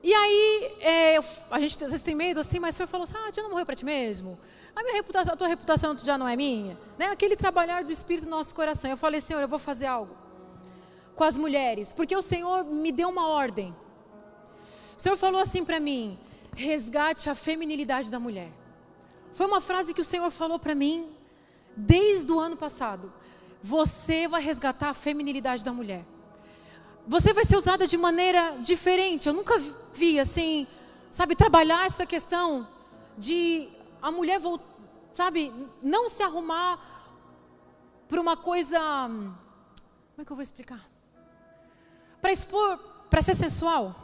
[0.03, 1.19] E aí, é,
[1.51, 3.51] a gente às vezes tem medo assim, mas o senhor falou assim: ah, já não
[3.51, 4.37] morreu para ti mesmo?
[4.75, 6.77] A, minha reputação, a tua reputação já não é minha?
[6.99, 7.07] Né?
[7.07, 8.91] Aquele trabalhar do Espírito no nosso coração.
[8.91, 10.22] Eu falei, Senhor, eu vou fazer algo
[11.15, 13.75] com as mulheres, porque o Senhor me deu uma ordem.
[14.97, 16.19] O Senhor falou assim para mim:
[16.55, 18.51] resgate a feminilidade da mulher.
[19.35, 21.11] Foi uma frase que o Senhor falou para mim
[21.77, 23.13] desde o ano passado.
[23.63, 26.05] Você vai resgatar a feminilidade da mulher
[27.07, 29.29] você vai ser usada de maneira diferente.
[29.29, 29.59] Eu nunca
[29.93, 30.67] vi assim,
[31.11, 32.67] sabe, trabalhar essa questão
[33.19, 33.69] de
[34.01, 34.41] a mulher,
[35.15, 36.79] sabe, não se arrumar
[38.09, 38.79] para uma coisa.
[38.79, 40.92] Como é que eu vou explicar?
[42.23, 42.79] Para expor,
[43.11, 43.95] para ser sensual.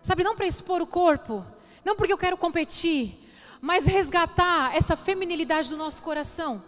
[0.00, 1.44] Sabe, não para expor o corpo,
[1.84, 3.18] não porque eu quero competir,
[3.60, 6.62] mas resgatar essa feminilidade do nosso coração.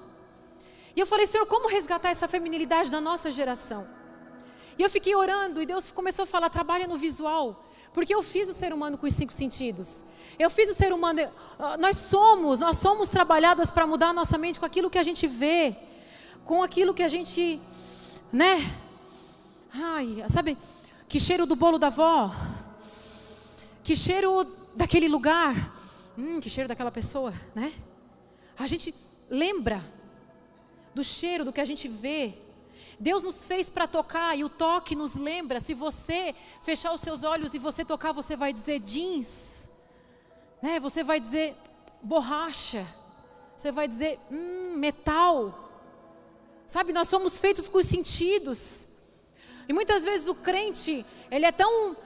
[0.96, 3.86] E eu falei, Senhor, como resgatar essa feminilidade da nossa geração?
[4.78, 7.64] E eu fiquei orando e Deus começou a falar: trabalha no visual.
[7.92, 10.04] Porque eu fiz o ser humano com os cinco sentidos.
[10.36, 11.30] Eu fiz o ser humano.
[11.58, 15.02] Ah, nós somos, nós somos trabalhadas para mudar a nossa mente com aquilo que a
[15.04, 15.76] gente vê,
[16.44, 17.60] com aquilo que a gente,
[18.32, 18.58] né?
[19.74, 20.56] Ai, sabe?
[21.08, 22.32] Que cheiro do bolo da avó.
[23.82, 24.44] Que cheiro
[24.76, 25.72] daquele lugar.
[26.16, 27.72] hum, que cheiro daquela pessoa, né?
[28.56, 28.94] A gente
[29.28, 29.84] lembra
[30.94, 32.34] do cheiro, do que a gente vê.
[33.00, 35.60] Deus nos fez para tocar e o toque nos lembra.
[35.60, 39.68] Se você fechar os seus olhos e você tocar, você vai dizer jeans,
[40.62, 40.78] né?
[40.78, 41.56] Você vai dizer
[42.00, 42.86] borracha,
[43.56, 45.72] você vai dizer hum, metal.
[46.64, 48.93] Sabe, nós somos feitos com os sentidos.
[49.68, 51.96] E muitas vezes o crente, ele é tão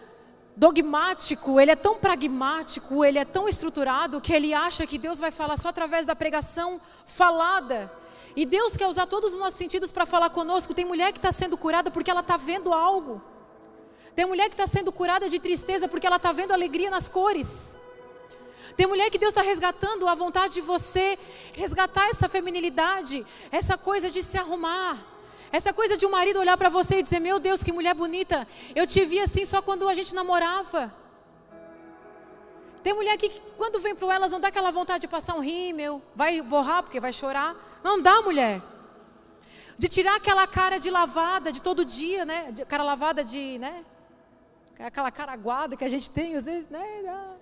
[0.56, 5.30] dogmático, ele é tão pragmático, ele é tão estruturado que ele acha que Deus vai
[5.30, 7.90] falar só através da pregação falada.
[8.34, 10.74] E Deus quer usar todos os nossos sentidos para falar conosco.
[10.74, 13.22] Tem mulher que está sendo curada porque ela está vendo algo.
[14.14, 17.78] Tem mulher que está sendo curada de tristeza porque ela está vendo alegria nas cores.
[18.76, 21.18] Tem mulher que Deus está resgatando a vontade de você
[21.52, 24.96] resgatar essa feminilidade, essa coisa de se arrumar,
[25.50, 28.46] essa coisa de um marido olhar para você e dizer: Meu Deus, que mulher bonita.
[28.74, 30.92] Eu te vi assim só quando a gente namorava.
[32.82, 36.00] Tem mulher que, quando vem para elas, não dá aquela vontade de passar um rímel,
[36.14, 37.56] vai borrar porque vai chorar.
[37.82, 38.62] Não dá, mulher.
[39.76, 42.52] De tirar aquela cara de lavada de todo dia, né?
[42.52, 43.84] De, cara lavada de, né?
[44.78, 47.36] Aquela cara aguada que a gente tem, às vezes, né?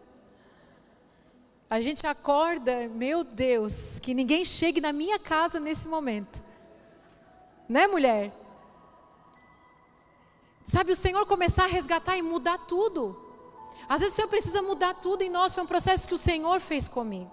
[1.68, 6.45] A gente acorda, meu Deus, que ninguém chegue na minha casa nesse momento.
[7.68, 8.32] Né, mulher?
[10.66, 13.16] Sabe, o Senhor começar a resgatar e mudar tudo.
[13.88, 16.60] Às vezes o Senhor precisa mudar tudo em nós, foi um processo que o Senhor
[16.60, 17.30] fez comigo.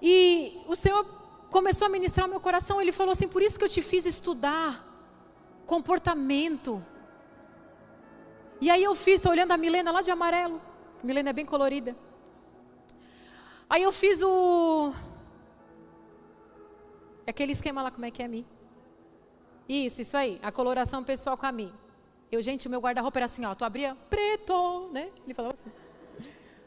[0.00, 1.04] E o Senhor
[1.50, 4.06] começou a ministrar o meu coração, ele falou assim: por isso que eu te fiz
[4.06, 4.82] estudar
[5.66, 6.84] comportamento.
[8.60, 10.60] E aí eu fiz, estou olhando a Milena lá de amarelo.
[11.02, 11.94] Milena é bem colorida.
[13.68, 14.92] Aí eu fiz o
[17.30, 18.46] aquele esquema lá, como é que é Mi?
[19.68, 20.38] Isso, isso aí.
[20.42, 21.72] A coloração pessoal com a Mi.
[22.30, 23.54] Eu, gente, o meu guarda-roupa era assim, ó.
[23.54, 25.10] Tu abria preto, né?
[25.24, 25.70] Ele falava assim.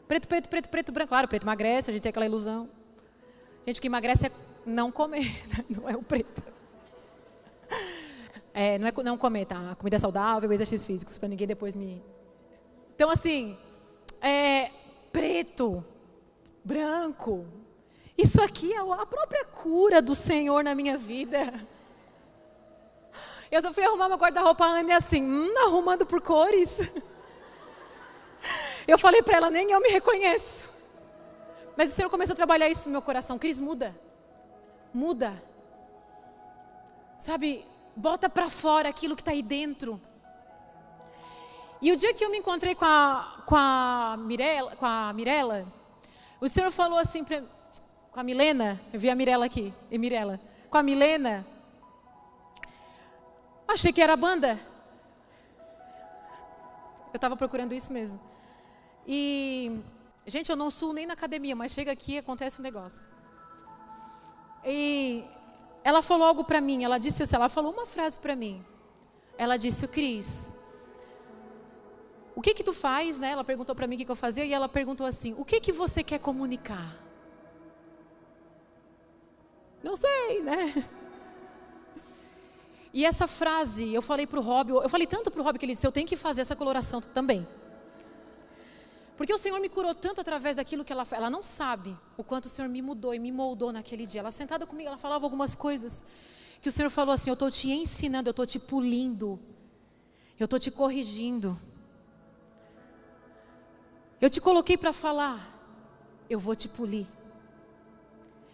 [0.06, 1.08] Preto, preto, preto, preto, branco.
[1.08, 2.68] Claro, preto emagrece, a gente tem aquela ilusão.
[3.66, 4.32] Gente, o que emagrece é
[4.64, 5.30] não comer,
[5.68, 6.42] não é o preto.
[8.54, 9.74] É, não é não comer, tá?
[9.76, 12.02] Comida é saudável, exercícios físicos, para ninguém depois me.
[12.94, 13.56] Então, assim,
[14.20, 14.70] é,
[15.12, 15.84] preto,
[16.64, 17.46] branco,
[18.18, 21.54] isso aqui é a própria cura do Senhor na minha vida.
[23.48, 26.80] Eu fui arrumar meu guarda-roupa, a Ana assim, hum, arrumando por cores.
[28.88, 30.64] Eu falei para ela, nem eu me reconheço.
[31.76, 33.38] Mas o Senhor começou a trabalhar isso no meu coração.
[33.38, 33.94] Cris, muda.
[34.92, 35.40] Muda.
[37.18, 40.00] Sabe, bota para fora aquilo que está aí dentro.
[41.80, 44.18] E o dia que eu me encontrei com a, com a,
[44.76, 45.72] com a Mirella,
[46.40, 47.42] o Senhor falou assim para
[48.12, 50.40] com a Milena, eu vi a Mirella aqui, e Mirella,
[50.70, 51.46] com a Milena,
[53.66, 54.58] achei que era a banda.
[57.12, 58.20] Eu estava procurando isso mesmo.
[59.06, 59.80] E,
[60.26, 63.08] gente, eu não sou nem na academia, mas chega aqui e acontece um negócio.
[64.64, 65.24] E
[65.82, 68.62] ela falou algo para mim, ela disse assim, ela falou uma frase para mim.
[69.38, 70.52] Ela disse, o Cris,
[72.34, 73.30] o que que tu faz, né?
[73.30, 75.60] Ela perguntou para mim o que, que eu fazia e ela perguntou assim, o que
[75.60, 77.07] que você quer comunicar?
[79.82, 80.88] Não sei, né?
[82.92, 85.64] E essa frase, eu falei para o Rob, eu falei tanto para o Rob que
[85.64, 87.46] ele disse, eu tenho que fazer essa coloração também.
[89.16, 92.46] Porque o Senhor me curou tanto através daquilo que ela Ela não sabe o quanto
[92.46, 94.20] o Senhor me mudou e me moldou naquele dia.
[94.20, 96.04] Ela sentada comigo, ela falava algumas coisas
[96.62, 99.38] que o Senhor falou assim: Eu estou te ensinando, eu estou te pulindo,
[100.38, 101.58] eu estou te corrigindo.
[104.20, 105.38] Eu te coloquei para falar,
[106.30, 107.06] eu vou te polir.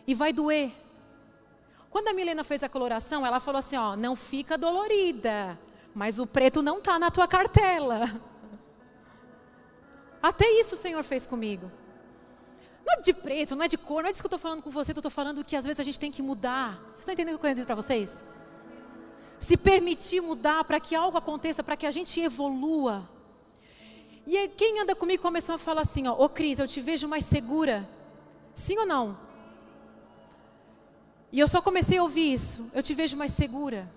[0.06, 0.72] E vai doer,
[1.94, 5.56] quando a Milena fez a coloração, ela falou assim: ó, não fica dolorida,
[5.94, 8.20] mas o preto não está na tua cartela.
[10.20, 11.70] Até isso o Senhor fez comigo.
[12.84, 14.60] Não é de preto, não é de cor, não é disso que eu estou falando
[14.60, 16.80] com você, eu estou falando que às vezes a gente tem que mudar.
[16.82, 18.24] Vocês estão entendendo o que eu estou para vocês?
[19.38, 23.08] Se permitir mudar para que algo aconteça, para que a gente evolua.
[24.26, 27.24] E quem anda comigo começou a falar assim: ó, ô Cris, eu te vejo mais
[27.24, 27.88] segura.
[28.52, 29.16] Sim ou não?
[31.34, 32.70] E eu só comecei a ouvir isso.
[32.72, 33.90] Eu te vejo mais segura.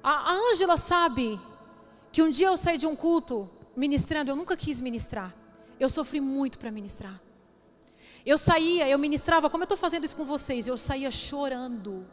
[0.00, 1.40] A Ângela sabe
[2.12, 5.34] que um dia eu saí de um culto ministrando, eu nunca quis ministrar.
[5.80, 7.20] Eu sofri muito para ministrar.
[8.24, 12.06] Eu saía, eu ministrava, como eu estou fazendo isso com vocês, eu saía chorando.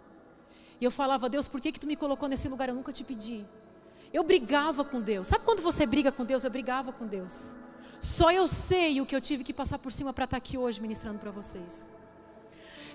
[0.80, 2.70] E eu falava, Deus, por que, que tu me colocou nesse lugar?
[2.70, 3.46] Eu nunca te pedi.
[4.12, 5.28] Eu brigava com Deus.
[5.28, 6.44] Sabe quando você briga com Deus?
[6.44, 7.56] Eu brigava com Deus.
[8.00, 10.82] Só eu sei o que eu tive que passar por cima para estar aqui hoje
[10.82, 12.01] ministrando para vocês.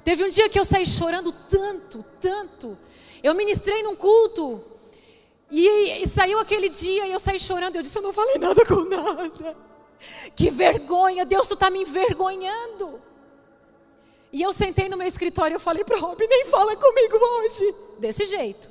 [0.06, 2.78] Teve um dia que eu saí chorando tanto, tanto.
[3.24, 4.62] Eu ministrei num culto.
[5.50, 5.66] E,
[6.00, 7.74] e, saiu aquele dia e eu saí chorando.
[7.74, 9.56] Eu disse: Eu não falei nada com nada.
[10.36, 13.00] Que vergonha, Deus, tu está me envergonhando.
[14.32, 17.74] E eu sentei no meu escritório e falei para Rob, nem fala comigo hoje.
[17.98, 18.70] Desse jeito.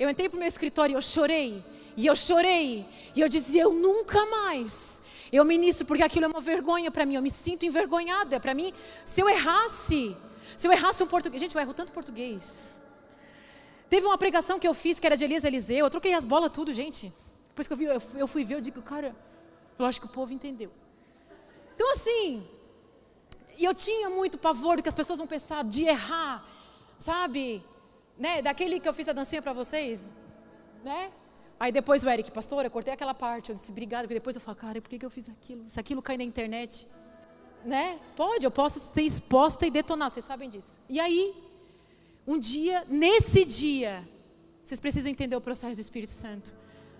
[0.00, 1.62] Eu entrei para o meu escritório e eu chorei.
[1.96, 2.84] E eu chorei.
[3.14, 5.00] E eu dizia, eu nunca mais.
[5.30, 7.14] Eu ministro porque aquilo é uma vergonha para mim.
[7.14, 8.40] Eu me sinto envergonhada.
[8.40, 8.74] Para mim,
[9.04, 10.16] se eu errasse,
[10.60, 11.40] se eu errasse um português.
[11.42, 12.74] Gente, eu erro tanto português.
[13.88, 15.86] Teve uma pregação que eu fiz que era de Elias Eliseu.
[15.86, 17.10] Eu troquei as bolas tudo, gente.
[17.48, 17.86] Depois que eu vi,
[18.24, 19.16] eu fui ver, eu digo, cara,
[19.78, 20.70] eu acho que o povo entendeu.
[21.74, 22.46] Então, assim,
[23.56, 26.44] e eu tinha muito pavor do que as pessoas vão pensar, de errar,
[26.98, 27.64] sabe?
[28.18, 28.42] Né?
[28.42, 30.04] Daquele que eu fiz a dancinha para vocês,
[30.84, 31.10] né?
[31.58, 34.42] Aí depois o Eric, pastor, eu cortei aquela parte, eu disse, obrigado, porque depois eu
[34.42, 35.66] falo, cara, por que, que eu fiz aquilo?
[35.66, 36.86] Se aquilo cai na internet,
[37.64, 37.98] né?
[38.16, 40.78] Pode, eu posso ser exposta e detonar, vocês sabem disso.
[40.88, 41.34] E aí,
[42.26, 44.02] um dia, nesse dia,
[44.62, 46.54] vocês precisam entender o processo do Espírito Santo.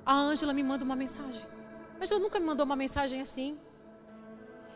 [0.04, 1.44] A Ângela me manda uma mensagem.
[1.98, 3.58] A Ângela nunca me mandou uma mensagem assim.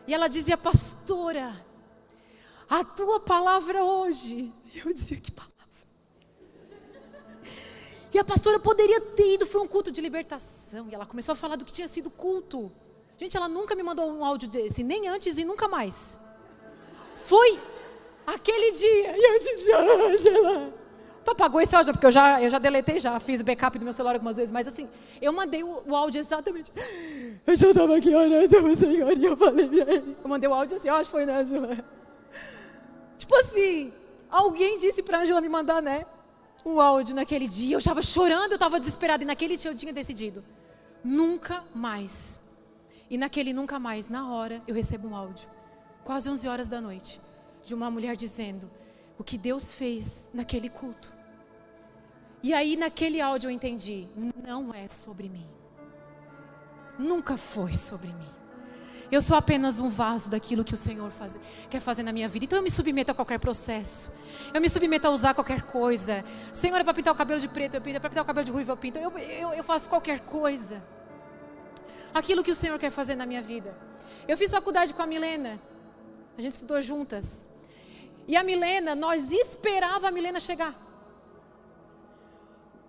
[0.07, 1.53] E ela dizia, pastora,
[2.69, 4.51] a tua palavra hoje.
[4.85, 5.55] Eu dizia, que palavra?
[8.13, 10.87] E a pastora poderia ter ido, foi um culto de libertação.
[10.89, 12.71] E ela começou a falar do que tinha sido culto.
[13.17, 16.17] Gente, ela nunca me mandou um áudio desse, nem antes e nunca mais.
[17.15, 17.59] Foi
[18.27, 19.17] aquele dia.
[19.17, 20.73] E eu dizia, Angela,
[21.23, 23.93] tu apagou esse áudio, porque eu já, eu já deletei, já fiz backup do meu
[23.93, 24.89] celular algumas vezes, mas assim,
[25.21, 26.71] eu mandei o, o áudio exatamente.
[27.47, 30.17] Eu já estava aqui orando o Senhor e eu falei pra ele.
[30.23, 31.77] Eu mandei o áudio assim, eu acho que foi, né, Angela?
[33.19, 33.93] Tipo assim,
[34.31, 36.07] alguém disse para Angela me mandar, né?
[36.65, 37.75] Um áudio naquele dia.
[37.75, 39.23] Eu estava chorando, eu estava desesperada.
[39.23, 40.43] E naquele dia eu tinha decidido:
[41.03, 42.41] nunca mais.
[43.09, 45.47] E naquele nunca mais, na hora, eu recebo um áudio,
[46.03, 47.21] quase 11 horas da noite,
[47.63, 48.69] de uma mulher dizendo
[49.17, 51.11] o que Deus fez naquele culto.
[52.41, 54.07] E aí, naquele áudio, eu entendi:
[54.45, 55.45] não é sobre mim.
[56.97, 58.35] Nunca foi sobre mim.
[59.11, 61.37] Eu sou apenas um vaso daquilo que o Senhor faz,
[61.69, 62.45] quer fazer na minha vida.
[62.45, 64.11] Então eu me submeto a qualquer processo.
[64.53, 66.25] Eu me submeto a usar qualquer coisa.
[66.51, 67.97] Senhor, é para pintar o cabelo de preto, eu pinto.
[67.97, 68.97] É para pintar o cabelo de ruivo, eu pinto.
[68.97, 70.83] Eu, eu, eu faço qualquer coisa.
[72.19, 73.77] Aquilo que o Senhor quer fazer na minha vida.
[74.25, 75.59] Eu fiz faculdade com a Milena.
[76.37, 77.45] A gente estudou juntas.
[78.25, 80.73] E a Milena, nós esperava a Milena chegar.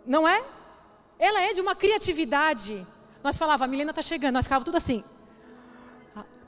[0.07, 0.39] Não é?
[1.19, 2.87] Ela é de uma criatividade.
[3.25, 5.03] Nós falava, a Milena está chegando, nós ficávamos tudo assim.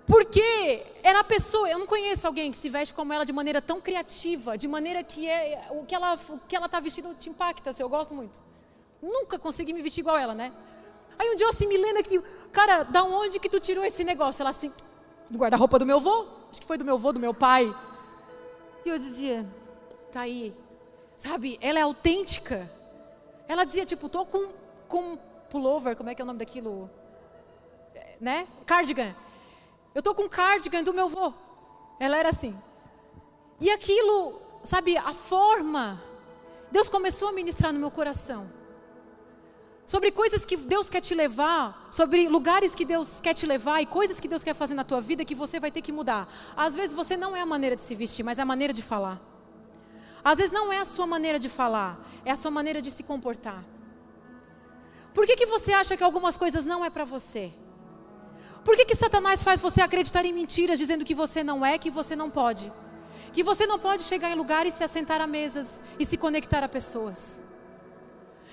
[0.07, 3.61] Porque era a pessoa, eu não conheço alguém que se veste como ela de maneira
[3.61, 7.29] tão criativa, de maneira que é, o que ela o que ela está vestindo te
[7.29, 8.39] impacta, assim, eu gosto muito.
[9.03, 10.53] Nunca consegui me vestir igual ela, né?
[11.19, 12.21] Aí um dia eu assim, Milena, que,
[12.53, 14.43] cara, da onde que tu tirou esse negócio?
[14.43, 14.73] Ela assim,
[15.29, 17.75] do guarda-roupa do meu avô, acho que foi do meu avô, do meu pai.
[18.85, 19.47] E eu dizia,
[20.12, 20.55] tá aí,
[21.16, 22.71] sabe, ela é autêntica.
[23.49, 24.53] Ela dizia, tipo, tô com,
[24.89, 25.19] com
[25.51, 26.89] pullover, como é que é o nome daquilo?
[27.95, 28.47] É, né?
[28.64, 29.14] Cardigan.
[29.95, 31.33] Eu estou com cardigan do meu avô.
[31.99, 32.57] Ela era assim.
[33.61, 36.01] E aquilo, sabe, a forma,
[36.71, 38.49] Deus começou a ministrar no meu coração.
[39.89, 43.86] Sobre coisas que Deus quer te levar, sobre lugares que Deus quer te levar e
[43.86, 46.28] coisas que Deus quer fazer na tua vida que você vai ter que mudar.
[46.55, 48.82] Às vezes você não é a maneira de se vestir, mas é a maneira de
[48.82, 49.18] falar.
[50.22, 53.03] Às vezes não é a sua maneira de falar, é a sua maneira de se
[53.03, 53.64] comportar.
[55.14, 57.51] Por que, que você acha que algumas coisas não é para você?
[58.66, 61.91] Por que, que Satanás faz você acreditar em mentiras, dizendo que você não é, que
[61.91, 62.70] você não pode?
[63.32, 66.62] Que você não pode chegar em lugares e se assentar a mesas e se conectar
[66.62, 67.47] a pessoas?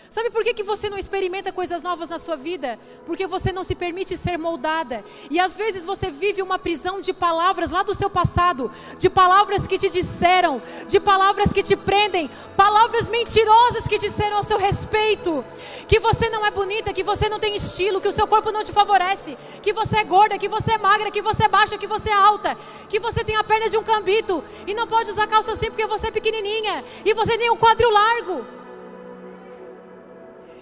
[0.09, 2.79] Sabe por que, que você não experimenta coisas novas na sua vida?
[3.05, 5.03] Porque você não se permite ser moldada.
[5.29, 9.67] E às vezes você vive uma prisão de palavras lá do seu passado, de palavras
[9.67, 15.43] que te disseram, de palavras que te prendem, palavras mentirosas que disseram ao seu respeito,
[15.87, 18.63] que você não é bonita, que você não tem estilo, que o seu corpo não
[18.63, 21.87] te favorece, que você é gorda, que você é magra, que você é baixa, que
[21.87, 22.57] você é alta,
[22.89, 25.85] que você tem a perna de um cambito e não pode usar calça assim porque
[25.85, 28.64] você é pequenininha e você tem um quadril largo.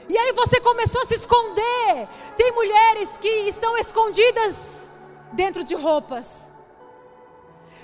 [0.09, 2.07] E aí você começou a se esconder.
[2.37, 4.91] Tem mulheres que estão escondidas
[5.31, 6.53] dentro de roupas.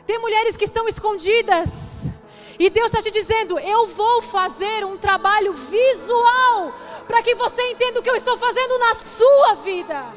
[0.06, 2.10] Tem mulheres que estão escondidas.
[2.58, 6.74] E Deus está te dizendo: eu vou fazer um trabalho visual
[7.08, 10.14] para que você entenda o que eu estou fazendo na sua vida.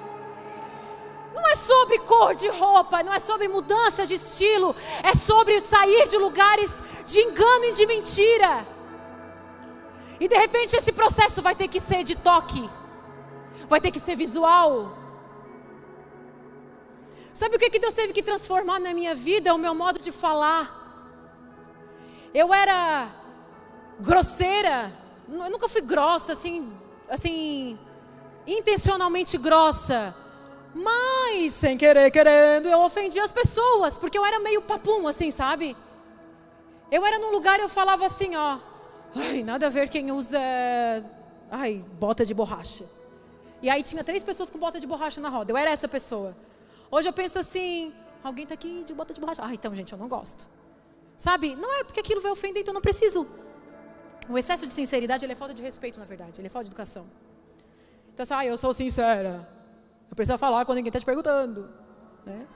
[1.33, 6.07] Não é sobre cor de roupa, não é sobre mudança de estilo, é sobre sair
[6.09, 8.67] de lugares de engano e de mentira.
[10.23, 12.71] E de repente esse processo vai ter que ser de toque,
[13.69, 14.97] vai ter que ser visual.
[17.33, 19.53] Sabe o que, que Deus teve que transformar na minha vida?
[19.53, 20.65] O meu modo de falar.
[22.33, 23.11] Eu era
[23.99, 24.93] grosseira,
[25.29, 26.73] eu nunca fui grossa, assim,
[27.09, 27.77] assim,
[28.47, 30.15] intencionalmente grossa.
[30.73, 35.77] Mas, sem querer, querendo, eu ofendi as pessoas, porque eu era meio papum, assim, sabe?
[36.93, 38.71] Eu era num lugar e eu falava assim, ó.
[39.15, 40.39] Ai, nada a ver quem usa.
[41.51, 42.85] Ai, bota de borracha.
[43.61, 45.53] E aí tinha três pessoas com bota de borracha na roda.
[45.53, 46.35] Eu era essa pessoa.
[46.91, 47.93] Hoje eu penso assim,
[48.25, 49.43] alguém está aqui de bota de borracha.
[49.45, 50.47] Ah, então, gente, eu não gosto.
[51.17, 51.55] Sabe?
[51.55, 53.27] Não é porque aquilo vai ofender, então não preciso.
[54.29, 56.41] O excesso de sinceridade é falta de respeito, na verdade.
[56.41, 57.07] Ele é falta de educação.
[58.13, 59.49] Então, assim, ah, eu sou sincera.
[60.11, 61.69] Eu preciso falar quando ninguém está te perguntando.
[62.27, 62.47] Né?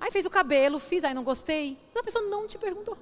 [0.00, 1.78] Aí fez o cabelo, fiz, aí não gostei.
[1.94, 2.96] A pessoa não te perguntou.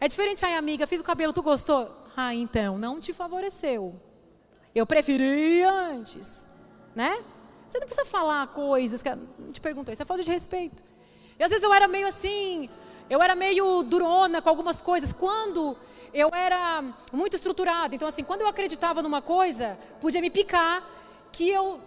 [0.00, 1.94] É diferente aí, amiga, fiz o cabelo, tu gostou?
[2.16, 3.94] Ah, então, não te favoreceu.
[4.74, 6.46] Eu preferia antes.
[6.94, 7.22] Né?
[7.68, 10.82] Você não precisa falar coisas que não te perguntou, isso é falta de respeito.
[11.38, 12.70] E às vezes eu era meio assim,
[13.10, 15.12] eu era meio durona com algumas coisas.
[15.12, 15.76] Quando
[16.14, 16.82] eu era
[17.12, 20.82] muito estruturada, então assim, quando eu acreditava numa coisa, podia me picar
[21.30, 21.78] que eu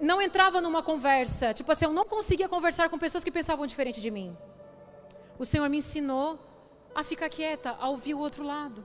[0.00, 1.54] não entrava numa conversa.
[1.54, 4.36] Tipo assim, eu não conseguia conversar com pessoas que pensavam diferente de mim.
[5.38, 6.38] O Senhor me ensinou
[6.94, 8.84] a ficar quieta, a ouvir o outro lado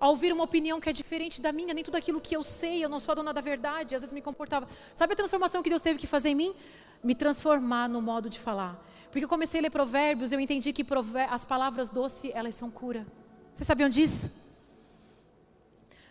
[0.00, 2.84] a ouvir uma opinião que é diferente da minha, nem tudo aquilo que eu sei,
[2.84, 4.68] eu não sou a dona da verdade, às vezes me comportava.
[4.94, 6.54] Sabe a transformação que Deus teve que fazer em mim?
[7.02, 8.82] Me transformar no modo de falar.
[9.10, 10.84] Porque eu comecei a ler provérbios, eu entendi que
[11.30, 13.06] as palavras doces, elas são cura.
[13.54, 14.44] Vocês sabiam disso?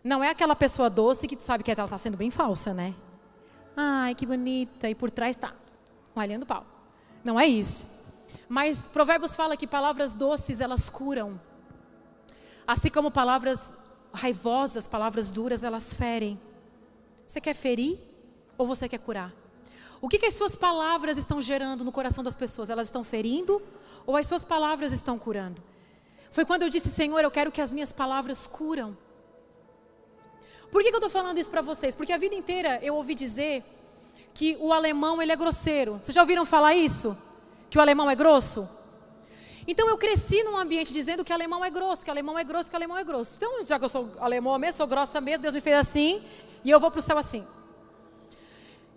[0.03, 2.93] Não é aquela pessoa doce que tu sabe que ela está sendo bem falsa, né?
[3.75, 5.53] Ai, que bonita, e por trás está
[6.15, 6.65] malhando pau.
[7.23, 8.04] Não é isso.
[8.47, 11.39] Mas Provérbios fala que palavras doces, elas curam.
[12.67, 13.73] Assim como palavras
[14.13, 16.39] raivosas, palavras duras, elas ferem.
[17.27, 17.99] Você quer ferir
[18.57, 19.33] ou você quer curar?
[20.01, 22.69] O que, que as suas palavras estão gerando no coração das pessoas?
[22.69, 23.61] Elas estão ferindo
[24.05, 25.61] ou as suas palavras estão curando?
[26.31, 28.97] Foi quando eu disse, Senhor, eu quero que as minhas palavras curam.
[30.71, 31.95] Por que, que eu estou falando isso para vocês?
[31.95, 33.63] Porque a vida inteira eu ouvi dizer
[34.33, 35.99] que o alemão ele é grosseiro.
[36.03, 37.17] Vocês já ouviram falar isso?
[37.75, 38.69] Que o alemão é grosso?
[39.67, 42.75] Então eu cresci num ambiente dizendo que alemão é grosso, que alemão é grosso, que
[42.77, 43.35] alemão é grosso.
[43.35, 46.23] Então, já que eu sou alemão mesmo, sou grossa mesmo, Deus me fez assim,
[46.63, 47.45] e eu vou para o céu assim.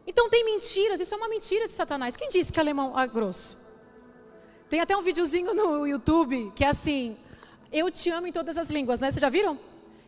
[0.07, 2.15] Então tem mentiras, isso é uma mentira de Satanás.
[2.15, 3.57] Quem disse que alemão é grosso?
[4.71, 7.17] Tem até um videozinho no YouTube que é assim,
[7.73, 9.11] eu te amo em todas as línguas, né?
[9.11, 9.59] Vocês já viram?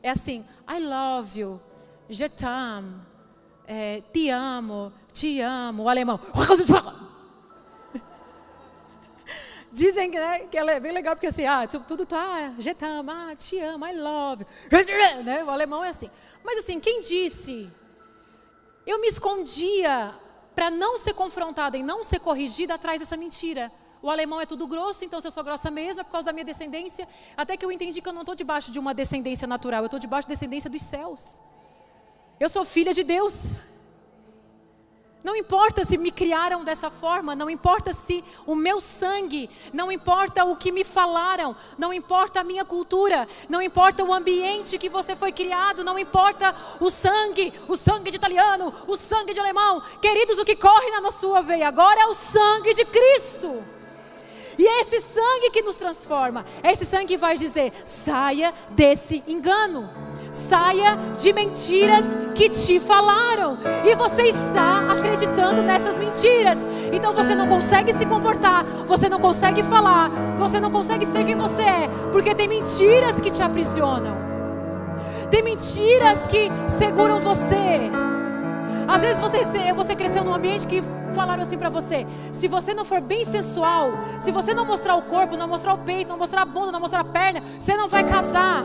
[0.00, 1.60] É assim, I love you,
[2.08, 3.00] je t'aime,
[3.66, 6.20] é, te amo, te amo, o alemão.
[9.72, 13.58] Dizem né, que ela é bem legal, porque assim, ah, tudo tá, jetama, ah, te
[13.60, 14.46] amo, I love.
[15.24, 15.44] Né?
[15.44, 16.10] O alemão é assim.
[16.42, 17.70] Mas assim, quem disse?
[18.86, 20.12] Eu me escondia
[20.54, 23.70] para não ser confrontada e não ser corrigida atrás dessa mentira.
[24.02, 26.32] O alemão é tudo grosso, então se eu sou grossa mesmo é por causa da
[26.32, 27.06] minha descendência.
[27.36, 30.00] Até que eu entendi que eu não estou debaixo de uma descendência natural, eu estou
[30.00, 31.40] debaixo da descendência dos céus.
[32.38, 33.56] Eu sou filha de Deus.
[35.22, 40.44] Não importa se me criaram dessa forma, não importa se o meu sangue, não importa
[40.44, 45.14] o que me falaram, não importa a minha cultura, não importa o ambiente que você
[45.14, 49.82] foi criado, não importa o sangue, o sangue de italiano, o sangue de alemão.
[50.00, 53.62] Queridos, o que corre na sua veia agora é o sangue de Cristo.
[54.58, 59.22] E é esse sangue que nos transforma, é esse sangue que vai dizer: saia desse
[59.26, 60.09] engano.
[60.32, 62.04] Saia de mentiras
[62.34, 63.58] que te falaram.
[63.84, 66.58] E você está acreditando nessas mentiras.
[66.92, 71.36] Então você não consegue se comportar, você não consegue falar, você não consegue ser quem
[71.36, 74.16] você é, porque tem mentiras que te aprisionam.
[75.30, 77.90] Tem mentiras que seguram você.
[78.88, 80.82] Às vezes você, você cresceu num ambiente que
[81.14, 85.02] falaram assim para você: se você não for bem sensual, se você não mostrar o
[85.02, 87.88] corpo, não mostrar o peito, não mostrar a bunda, não mostrar a perna, você não
[87.88, 88.64] vai casar.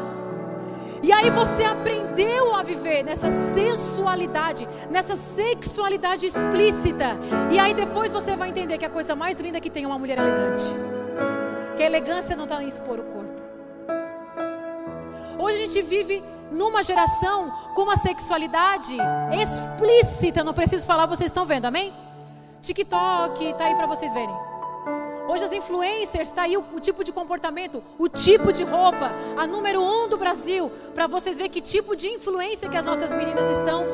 [1.06, 7.16] E aí você aprendeu a viver nessa sensualidade, nessa sexualidade explícita.
[7.52, 10.00] E aí depois você vai entender que a coisa mais linda que tem é uma
[10.00, 10.64] mulher elegante.
[11.76, 13.40] Que a elegância não está em expor o corpo.
[15.38, 18.98] Hoje a gente vive numa geração com uma sexualidade
[19.40, 20.44] explícita.
[20.44, 21.94] Não preciso falar, vocês estão vendo, amém?
[22.64, 24.36] TikTok, tá aí para vocês verem.
[25.28, 29.48] Hoje as influencers, está aí o, o, tipo de comportamento, o tipo de roupa, a
[29.48, 33.58] número um do Brasil, para vocês verem que tipo de influência que as nossas meninas
[33.58, 33.86] estão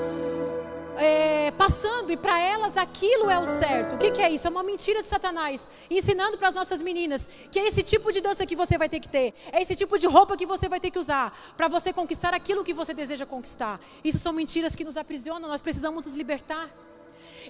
[0.97, 3.95] é, passando, e para elas aquilo é o certo.
[3.95, 4.45] O que, que é isso?
[4.45, 8.19] É uma mentira de Satanás, ensinando para as nossas meninas que é esse tipo de
[8.19, 10.82] dança que você vai ter que ter, é esse tipo de roupa que você vai
[10.82, 13.79] ter que usar, para você conquistar aquilo que você deseja conquistar.
[14.03, 16.69] Isso são mentiras que nos aprisionam, nós precisamos nos libertar.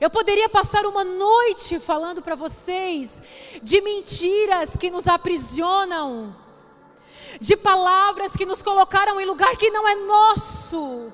[0.01, 3.21] Eu poderia passar uma noite falando para vocês
[3.61, 6.35] de mentiras que nos aprisionam,
[7.39, 11.13] de palavras que nos colocaram em lugar que não é nosso,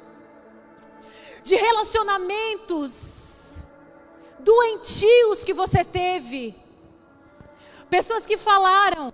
[1.44, 3.62] de relacionamentos
[4.40, 6.56] doentios que você teve.
[7.90, 9.14] Pessoas que falaram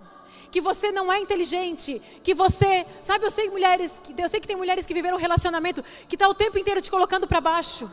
[0.52, 4.54] que você não é inteligente, que você, sabe, eu sei mulheres, eu sei que tem
[4.54, 7.92] mulheres que viveram um relacionamento que está o tempo inteiro te colocando para baixo.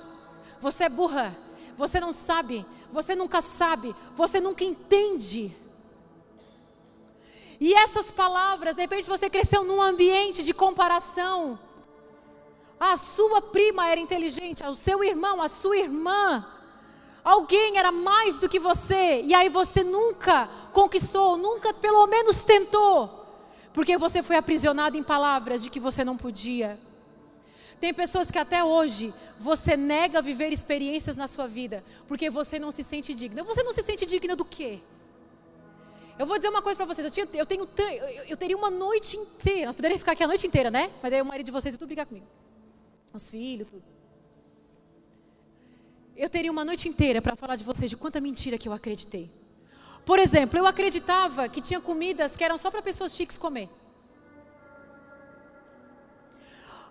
[0.62, 1.36] Você é burra,
[1.78, 5.56] você não sabe, você nunca sabe, você nunca entende.
[7.60, 11.60] E essas palavras, de repente você cresceu num ambiente de comparação.
[12.80, 16.44] A sua prima era inteligente, o seu irmão, a sua irmã.
[17.24, 23.28] Alguém era mais do que você, e aí você nunca conquistou, nunca pelo menos tentou,
[23.72, 26.80] porque você foi aprisionado em palavras de que você não podia.
[27.82, 32.72] Tem pessoas que até hoje você nega viver experiências na sua vida porque você não
[32.72, 33.44] se sente digna.
[33.44, 34.80] Você não se sente digna do quê?
[36.20, 37.04] Eu vou dizer uma coisa para vocês.
[37.04, 39.66] Eu, tinha, eu, tenho, eu, eu, teria uma noite inteira.
[39.66, 40.92] Nós poderíamos ficar aqui a noite inteira, né?
[41.02, 42.28] Mas daí o marido de vocês tudo brigar comigo.
[43.12, 43.84] Os filhos, tudo.
[46.16, 49.28] Eu teria uma noite inteira para falar de vocês de quanta mentira que eu acreditei.
[50.06, 53.68] Por exemplo, eu acreditava que tinha comidas que eram só para pessoas chiques comer.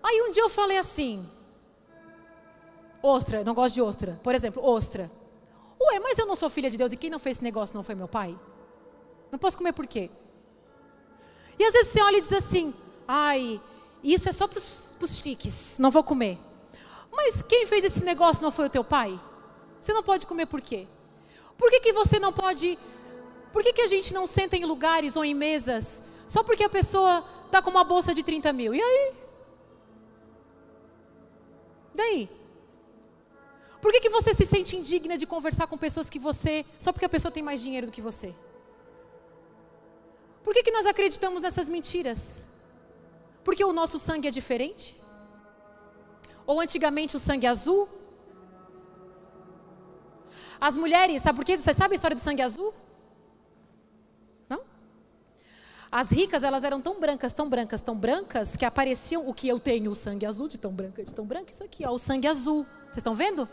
[0.02, 1.26] Aí um dia eu falei assim:
[3.02, 4.20] ostra, não gosto de ostra.
[4.22, 5.10] Por exemplo, ostra.
[5.80, 7.82] Ué, mas eu não sou filha de Deus e quem não fez esse negócio não
[7.82, 8.38] foi meu pai?
[9.30, 10.10] Não posso comer por quê?
[11.58, 12.74] E às vezes você olha e diz assim:
[13.06, 13.60] ai,
[14.02, 16.38] isso é só para os chiques, não vou comer.
[17.12, 19.18] Mas quem fez esse negócio não foi o teu pai?
[19.80, 20.86] Você não pode comer por quê?
[21.56, 22.78] Por que, que você não pode.
[23.52, 26.68] Por que, que a gente não senta em lugares ou em mesas só porque a
[26.68, 28.74] pessoa está com uma bolsa de 30 mil?
[28.74, 29.12] E aí?
[32.00, 32.20] Daí?
[33.82, 36.54] Por que, que você se sente indigna de conversar com pessoas que você.
[36.84, 38.30] só porque a pessoa tem mais dinheiro do que você?
[40.44, 42.20] Por que, que nós acreditamos nessas mentiras?
[43.44, 44.86] Porque o nosso sangue é diferente?
[46.50, 47.82] Ou antigamente o sangue azul?
[50.68, 51.58] As mulheres, sabe por quê?
[51.58, 52.70] Você sabe a história do sangue azul?
[55.92, 59.58] As ricas, elas eram tão brancas, tão brancas, tão brancas, que apareciam o que eu
[59.58, 62.28] tenho, o sangue azul, de tão branca, de tão branca, isso aqui, ó, o sangue
[62.28, 62.64] azul.
[62.84, 63.48] Vocês estão vendo?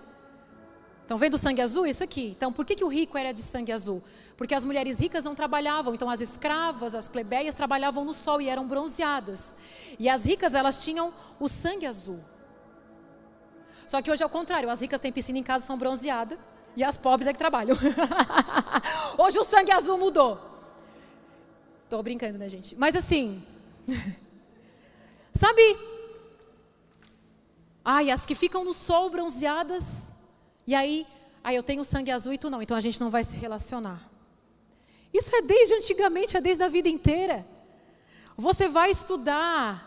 [1.02, 1.88] Estão vendo o sangue azul?
[1.88, 2.36] Isso aqui.
[2.38, 4.04] Então, por que, que o rico era de sangue azul?
[4.36, 8.48] Porque as mulheres ricas não trabalhavam, então as escravas, as plebeias trabalhavam no sol e
[8.48, 9.56] eram bronzeadas.
[9.98, 12.20] E as ricas, elas tinham o sangue azul.
[13.88, 16.38] Só que hoje é o contrário, as ricas têm piscina em casa, são bronzeadas,
[16.76, 17.76] e as pobres é que trabalham.
[19.18, 20.47] hoje o sangue azul mudou.
[21.90, 22.76] Tô brincando, né, gente?
[22.76, 23.44] Mas assim.
[25.34, 25.78] sabe?
[27.84, 30.16] Ai, as que ficam no sol bronzeadas.
[30.66, 31.08] E aí,
[31.42, 32.62] aí eu tenho sangue azul e tu não.
[32.62, 34.02] Então a gente não vai se relacionar.
[35.14, 37.46] Isso é desde antigamente, é desde a vida inteira.
[38.36, 39.87] Você vai estudar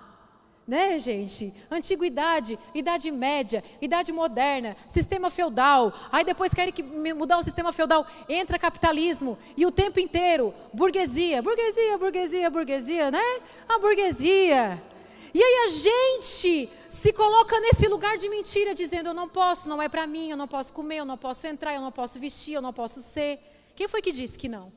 [0.70, 1.52] né, gente?
[1.68, 5.92] Antiguidade, Idade Média, Idade Moderna, sistema feudal.
[6.12, 11.42] Aí depois querem que mudar o sistema feudal, entra capitalismo e o tempo inteiro burguesia,
[11.42, 13.40] burguesia, burguesia, burguesia, né?
[13.68, 14.80] A burguesia.
[15.34, 19.82] E aí a gente se coloca nesse lugar de mentira, dizendo: eu não posso, não
[19.82, 22.54] é para mim, eu não posso comer, eu não posso entrar, eu não posso vestir,
[22.54, 23.40] eu não posso ser.
[23.74, 24.72] Quem foi que disse que não?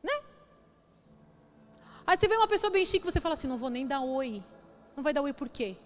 [0.00, 0.20] Né?
[2.06, 4.42] Aí você vê uma pessoa bem chique, você fala assim: não vou nem dar oi.
[4.96, 5.76] Não vai dar oi por quê?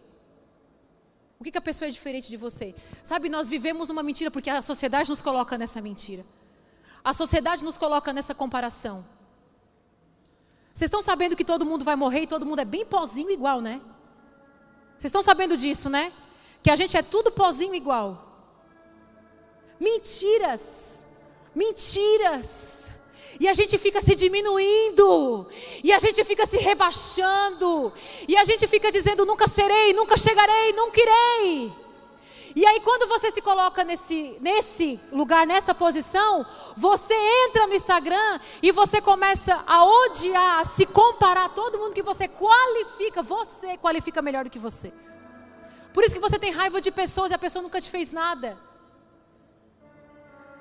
[1.39, 2.75] O que, que a pessoa é diferente de você?
[3.03, 6.25] Sabe, nós vivemos numa mentira porque a sociedade nos coloca nessa mentira.
[7.05, 9.05] A sociedade nos coloca nessa comparação.
[10.73, 13.61] Vocês estão sabendo que todo mundo vai morrer e todo mundo é bem pozinho igual,
[13.61, 13.81] né?
[14.93, 16.13] Vocês estão sabendo disso, né?
[16.63, 18.27] Que a gente é tudo pozinho igual.
[19.79, 21.07] Mentiras.
[21.55, 22.86] Mentiras.
[23.39, 25.47] E a gente fica se diminuindo,
[25.85, 27.93] e a gente fica se rebaixando,
[28.27, 31.73] e a gente fica dizendo: nunca serei, nunca chegarei, nunca irei.
[32.57, 37.13] E aí, quando você se coloca nesse, nesse lugar, nessa posição, você
[37.47, 42.03] entra no Instagram e você começa a odiar, a se comparar a todo mundo que
[42.03, 44.91] você qualifica, você qualifica melhor do que você.
[45.93, 48.57] Por isso que você tem raiva de pessoas e a pessoa nunca te fez nada.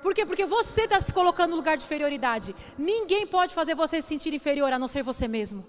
[0.02, 0.24] Por quê?
[0.24, 2.54] Porque você está se colocando no lugar de inferioridade.
[2.78, 5.64] Ninguém pode fazer você se sentir inferior a não ser você mesmo.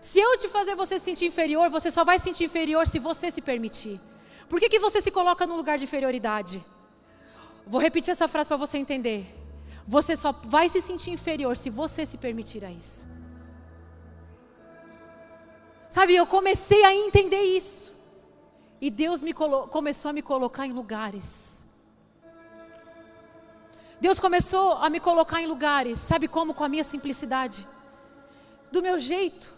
[0.00, 2.98] Se eu te fazer você se sentir inferior, você só vai se sentir inferior se
[2.98, 3.98] você se permitir.
[4.48, 6.62] Por que, que você se coloca no lugar de inferioridade?
[7.66, 9.24] Vou repetir essa frase para você entender.
[9.86, 13.06] Você só vai se sentir inferior se você se permitir a isso.
[15.90, 17.92] Sabe, eu comecei a entender isso.
[18.80, 21.53] E Deus me começou a me colocar em lugares
[24.04, 26.52] Deus começou a me colocar em lugares, sabe como?
[26.52, 27.66] Com a minha simplicidade,
[28.70, 29.50] do meu jeito.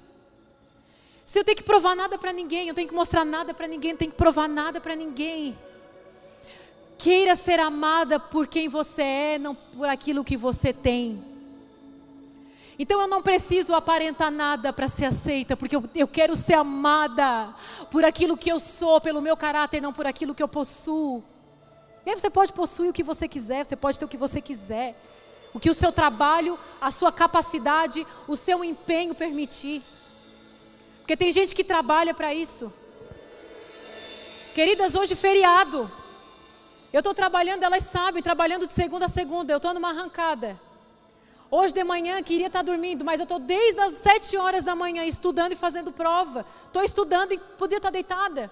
[1.26, 3.90] Se eu tenho que provar nada para ninguém, eu tenho que mostrar nada para ninguém,
[3.90, 5.58] eu tenho que provar nada para ninguém.
[6.96, 11.20] Queira ser amada por quem você é, não por aquilo que você tem.
[12.78, 17.52] Então eu não preciso aparentar nada para ser aceita, porque eu, eu, quero ser amada
[17.90, 21.24] por aquilo que eu sou, pelo meu caráter, não por aquilo que eu possuo.
[22.06, 24.40] E aí você pode possuir o que você quiser, você pode ter o que você
[24.40, 24.94] quiser,
[25.52, 29.82] o que o seu trabalho, a sua capacidade, o seu empenho permitir.
[31.00, 32.72] Porque tem gente que trabalha para isso.
[34.54, 35.90] Queridas, hoje feriado.
[36.92, 39.52] Eu estou trabalhando, elas sabem, trabalhando de segunda a segunda.
[39.52, 40.56] Eu estou numa arrancada.
[41.50, 45.04] Hoje de manhã queria estar dormindo, mas eu estou desde as sete horas da manhã
[45.04, 46.46] estudando e fazendo prova.
[46.66, 48.48] Estou estudando e podia estar deitada.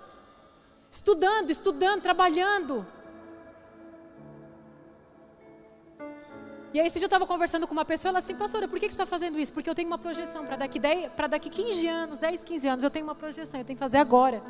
[0.90, 2.84] Estudando, estudando, trabalhando.
[6.74, 8.94] E aí, se eu estava conversando com uma pessoa, ela assim, pastora, por que, você
[8.94, 9.52] está fazendo isso?
[9.52, 10.80] Porque eu tenho uma projeção para daqui,
[11.14, 13.98] para daqui 15 anos, 10, 15 anos, eu tenho uma projeção, eu tenho que fazer
[13.98, 14.42] agora.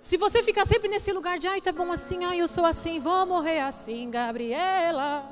[0.00, 3.00] Se você ficar sempre nesse lugar de, ai, tá bom assim, ai, eu sou assim,
[3.00, 5.28] vou morrer assim, Gabriela.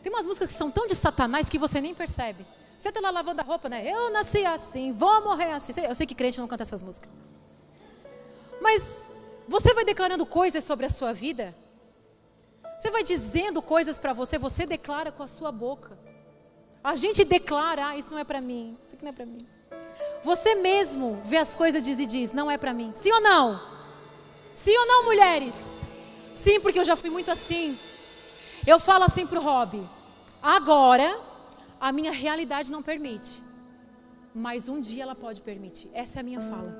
[0.00, 2.46] Tem umas músicas que são tão de satanás que você nem percebe.
[2.78, 3.84] Você está lá lavando a roupa, né?
[3.84, 5.72] Eu nasci assim, vou morrer assim.
[5.80, 7.10] Eu sei que crente não canta essas músicas.
[8.60, 9.12] Mas
[9.48, 11.52] você vai declarando coisas sobre a sua vida.
[12.78, 15.98] Você vai dizendo coisas para você, você declara com a sua boca.
[16.82, 19.38] A gente declara, ah, isso não é para mim, isso aqui não é para mim.
[20.22, 22.92] Você mesmo vê as coisas diz e diz, não é para mim.
[22.96, 23.60] Sim ou não?
[24.54, 25.54] Sim ou não, mulheres?
[26.34, 27.78] Sim, porque eu já fui muito assim.
[28.66, 29.86] Eu falo assim pro Rob,
[30.42, 31.18] Agora,
[31.80, 33.42] a minha realidade não permite.
[34.32, 35.90] Mas um dia ela pode permitir.
[35.92, 36.72] Essa é a minha fala.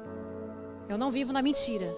[0.88, 1.92] Eu não vivo na mentira.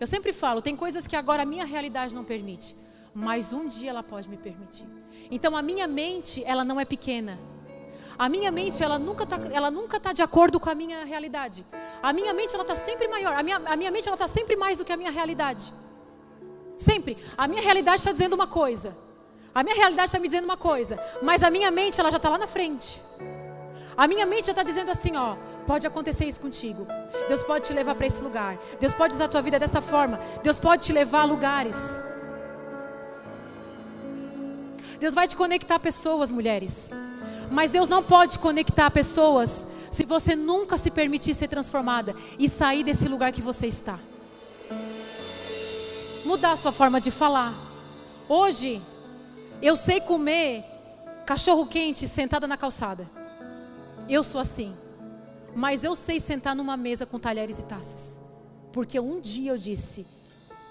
[0.00, 2.74] Eu sempre falo, tem coisas que agora a minha realidade não permite,
[3.14, 4.86] mas um dia ela pode me permitir.
[5.30, 7.38] Então a minha mente, ela não é pequena.
[8.18, 11.64] A minha mente, ela nunca está ela nunca tá de acordo com a minha realidade.
[12.02, 13.32] A minha mente, ela está sempre maior.
[13.34, 15.72] A minha, a minha mente, ela está sempre mais do que a minha realidade.
[16.78, 17.16] Sempre.
[17.36, 18.96] A minha realidade está dizendo uma coisa.
[19.54, 22.28] A minha realidade está me dizendo uma coisa, mas a minha mente ela já está
[22.28, 23.00] lá na frente.
[23.96, 25.36] A minha mente já está dizendo assim, ó,
[25.66, 26.86] pode acontecer isso contigo.
[27.28, 28.56] Deus pode te levar para esse lugar.
[28.78, 30.18] Deus pode usar a tua vida dessa forma.
[30.42, 32.04] Deus pode te levar a lugares.
[34.98, 36.92] Deus vai te conectar a pessoas, mulheres.
[37.50, 42.82] Mas Deus não pode conectar pessoas se você nunca se permitir ser transformada e sair
[42.82, 43.98] desse lugar que você está.
[46.24, 47.54] Mudar a sua forma de falar.
[48.28, 48.80] Hoje,
[49.60, 50.64] eu sei comer
[51.26, 53.08] cachorro quente sentada na calçada.
[54.08, 54.74] Eu sou assim.
[55.54, 58.20] Mas eu sei sentar numa mesa com talheres e taças.
[58.72, 60.06] Porque um dia eu disse: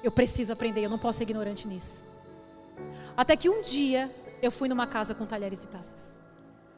[0.04, 2.04] eu preciso aprender, eu não posso ser ignorante nisso.
[3.16, 6.20] Até que um dia eu fui numa casa com talheres e taças.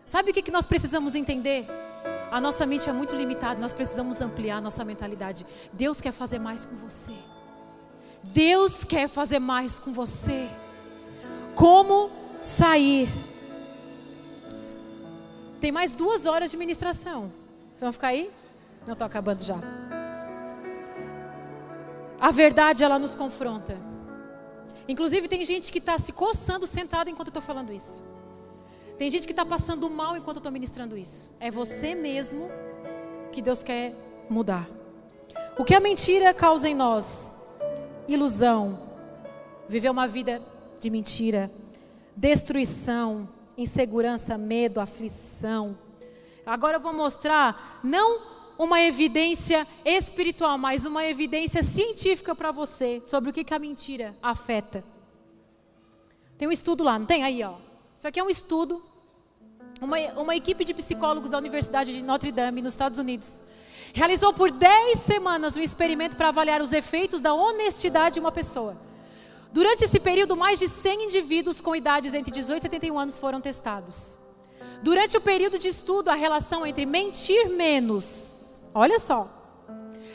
[0.05, 1.65] Sabe o que, que nós precisamos entender?
[2.31, 5.45] A nossa mente é muito limitada, nós precisamos ampliar a nossa mentalidade.
[5.73, 7.13] Deus quer fazer mais com você.
[8.21, 10.47] Deus quer fazer mais com você
[11.55, 12.11] como
[12.43, 13.09] sair.
[15.59, 17.31] Tem mais duas horas de ministração.
[17.79, 18.31] Vão ficar aí?
[18.85, 19.57] Não estou acabando já.
[22.19, 23.77] A verdade, ela nos confronta.
[24.87, 28.03] Inclusive, tem gente que está se coçando sentada enquanto eu estou falando isso.
[28.97, 31.31] Tem gente que está passando mal enquanto eu estou ministrando isso.
[31.39, 32.49] É você mesmo
[33.31, 33.93] que Deus quer
[34.29, 34.69] mudar.
[35.57, 37.33] O que a mentira causa em nós?
[38.07, 38.79] Ilusão.
[39.67, 40.41] Viver uma vida
[40.79, 41.49] de mentira,
[42.15, 45.75] destruição, insegurança, medo, aflição.
[46.45, 48.21] Agora eu vou mostrar não
[48.57, 54.15] uma evidência espiritual, mas uma evidência científica para você sobre o que, que a mentira
[54.21, 54.83] afeta.
[56.37, 57.23] Tem um estudo lá, não tem?
[57.23, 57.55] Aí, ó.
[57.97, 58.83] Isso aqui é um estudo.
[59.81, 63.41] Uma, uma equipe de psicólogos da Universidade de Notre Dame, nos Estados Unidos,
[63.93, 68.77] realizou por 10 semanas um experimento para avaliar os efeitos da honestidade de uma pessoa.
[69.51, 73.39] Durante esse período, mais de 100 indivíduos com idades entre 18 e 71 anos foram
[73.41, 74.17] testados.
[74.85, 79.27] Durante o período de estudo, a relação entre mentir menos, olha só,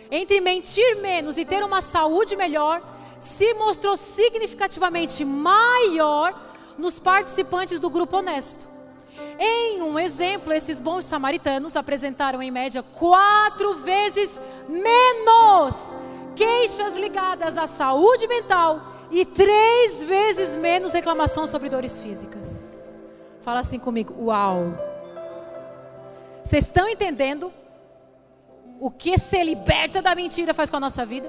[0.08, 2.80] entre mentir menos e ter uma saúde melhor,
[3.18, 6.40] se mostrou significativamente maior
[6.78, 8.68] nos participantes do grupo honesto.
[9.40, 15.74] Em um exemplo, esses bons samaritanos apresentaram em média quatro vezes menos
[16.36, 22.69] queixas ligadas à saúde mental e três vezes menos reclamação sobre dores físicas.
[23.50, 24.78] Fala assim comigo, uau.
[26.44, 27.52] Vocês estão entendendo
[28.78, 31.28] o que ser liberta da mentira faz com a nossa vida?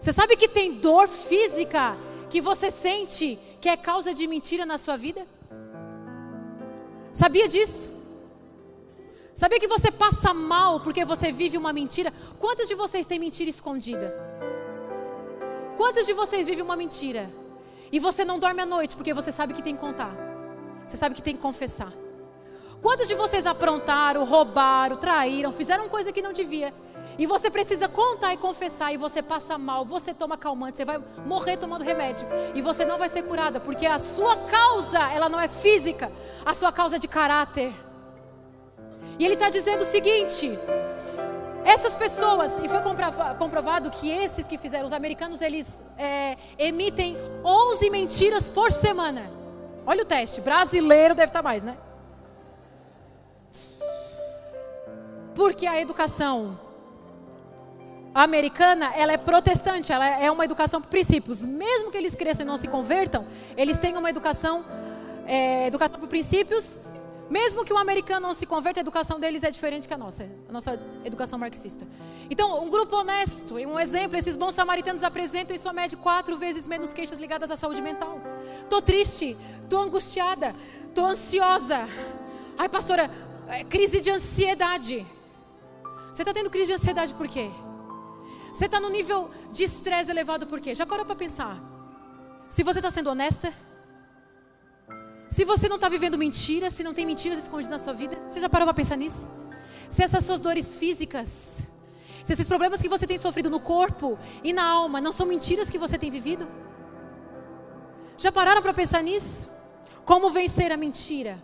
[0.00, 1.98] Você sabe que tem dor física
[2.30, 5.26] que você sente que é causa de mentira na sua vida?
[7.12, 7.92] Sabia disso?
[9.34, 12.10] Sabia que você passa mal porque você vive uma mentira?
[12.38, 14.08] Quantos de vocês têm mentira escondida?
[15.76, 17.28] Quantos de vocês vivem uma mentira?
[17.92, 20.29] E você não dorme à noite porque você sabe que tem que contar.
[20.90, 21.92] Você sabe que tem que confessar.
[22.82, 26.74] Quantos de vocês aprontaram, roubaram, traíram, fizeram coisa que não devia?
[27.16, 31.00] E você precisa contar e confessar, e você passa mal, você toma calmante, você vai
[31.24, 32.26] morrer tomando remédio.
[32.56, 36.10] E você não vai ser curada, porque a sua causa, ela não é física,
[36.44, 37.72] a sua causa é de caráter.
[39.16, 40.50] E ele está dizendo o seguinte:
[41.64, 42.80] essas pessoas, e foi
[43.38, 49.39] comprovado que esses que fizeram, os americanos, eles é, emitem 11 mentiras por semana.
[49.90, 51.76] Olha o teste, brasileiro deve estar tá mais, né?
[55.34, 56.60] Porque a educação
[58.14, 61.44] americana, ela é protestante, ela é uma educação por princípios.
[61.44, 63.26] Mesmo que eles cresçam e não se convertam,
[63.56, 64.64] eles têm uma educação,
[65.26, 66.80] é, educação por princípios
[67.30, 70.28] mesmo que o americano não se converta, a educação deles é diferente que a nossa,
[70.48, 71.86] a nossa educação marxista.
[72.28, 76.66] Então, um grupo honesto, um exemplo, esses bons samaritanos apresentam em sua média quatro vezes
[76.66, 78.20] menos queixas ligadas à saúde mental.
[78.68, 79.36] Tô triste,
[79.68, 80.54] tô angustiada,
[80.92, 81.88] tô ansiosa.
[82.58, 83.08] Ai, pastora,
[83.46, 85.06] é crise de ansiedade.
[86.12, 87.48] Você está tendo crise de ansiedade por quê?
[88.52, 90.74] Você está no nível de estresse elevado por quê?
[90.74, 91.56] Já parou para pensar?
[92.48, 93.54] Se você está sendo honesta,
[95.30, 98.40] se você não está vivendo mentiras, se não tem mentiras escondidas na sua vida, você
[98.40, 99.30] já parou para pensar nisso?
[99.88, 101.64] Se essas suas dores físicas,
[102.24, 105.70] se esses problemas que você tem sofrido no corpo e na alma não são mentiras
[105.70, 106.48] que você tem vivido?
[108.18, 109.48] Já pararam para pensar nisso?
[110.04, 111.38] Como vencer a mentira?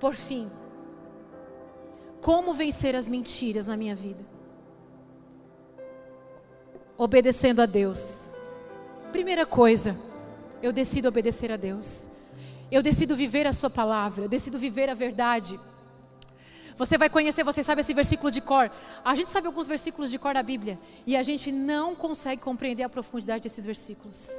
[0.00, 0.50] Por fim,
[2.20, 4.26] como vencer as mentiras na minha vida?
[6.98, 8.32] Obedecendo a Deus.
[9.12, 9.96] Primeira coisa,
[10.60, 12.19] eu decido obedecer a Deus.
[12.70, 15.58] Eu decido viver a Sua palavra, eu decido viver a verdade.
[16.76, 18.70] Você vai conhecer, você sabe esse versículo de cor.
[19.04, 22.82] A gente sabe alguns versículos de cor da Bíblia e a gente não consegue compreender
[22.82, 24.30] a profundidade desses versículos.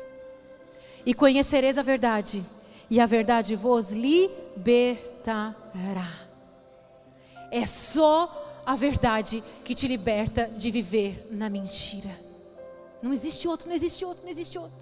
[1.06, 2.44] E conhecereis a verdade,
[2.90, 5.46] e a verdade vos libertará.
[7.52, 12.10] É só a verdade que te liberta de viver na mentira.
[13.02, 14.78] Não existe outro, não existe outro, não existe outro.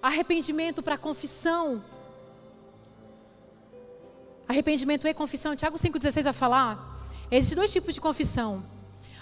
[0.00, 1.82] Arrependimento para confissão
[4.48, 5.54] Arrependimento e confissão.
[5.54, 6.98] Tiago 5,16 vai falar.
[7.30, 8.64] Existem dois tipos de confissão.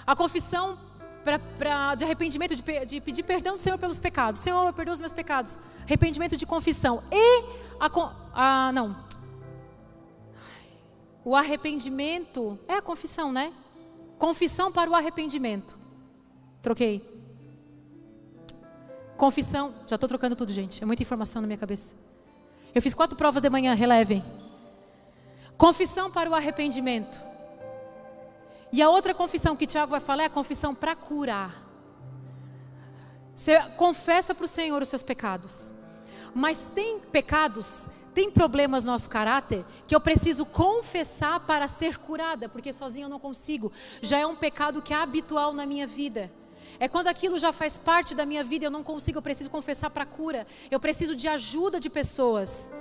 [0.06, 0.78] A confissão
[1.24, 4.40] pra, pra, de arrependimento, de, de, pedir perdão do Senhor pelos pecados.
[4.40, 5.58] Senhor, perdoa os meus pecados.
[5.84, 7.02] Arrependimento de confissão.
[7.10, 7.44] E
[7.80, 7.90] a,
[8.32, 8.72] a.
[8.72, 8.96] Não.
[11.24, 12.56] O arrependimento.
[12.68, 13.52] É a confissão, né?
[14.20, 15.76] Confissão para o arrependimento.
[16.62, 17.04] Troquei.
[19.16, 19.74] Confissão.
[19.88, 20.80] Já estou trocando tudo, gente.
[20.80, 21.96] É muita informação na minha cabeça.
[22.72, 24.22] Eu fiz quatro provas de manhã, relevem.
[25.56, 27.20] Confissão para o arrependimento.
[28.72, 31.64] E a outra confissão que Tiago vai falar é a confissão para curar.
[33.34, 35.72] Você confessa para o Senhor os seus pecados.
[36.34, 42.48] Mas tem pecados, tem problemas no nosso caráter que eu preciso confessar para ser curada,
[42.48, 43.72] porque sozinho eu não consigo.
[44.02, 46.30] Já é um pecado que é habitual na minha vida.
[46.78, 49.88] É quando aquilo já faz parte da minha vida, eu não consigo, eu preciso confessar
[49.88, 50.46] para cura.
[50.70, 52.72] Eu preciso de ajuda de pessoas.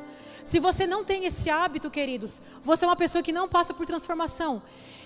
[0.46, 3.86] Se você não tem esse hábito, queridos, você é uma pessoa que não passa por
[3.86, 4.62] transformação.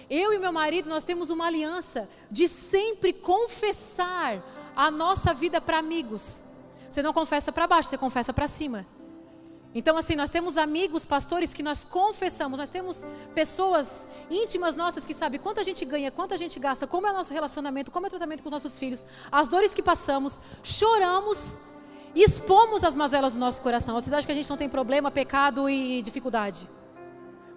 [0.10, 4.44] Eu e meu marido, nós temos uma aliança de sempre confessar
[4.76, 6.44] a nossa vida para amigos.
[6.90, 8.86] Você não confessa para baixo, você confessa para cima.
[9.74, 15.14] Então, assim, nós temos amigos, pastores que nós confessamos, nós temos pessoas íntimas nossas que
[15.14, 18.06] sabem quanto a gente ganha, quanto a gente gasta, como é o nosso relacionamento, como
[18.06, 21.60] é o tratamento com os nossos filhos, as dores que passamos, choramos
[22.16, 23.96] expomos as mazelas do nosso coração.
[23.96, 26.68] Vocês acham que a gente não tem problema, pecado e dificuldade?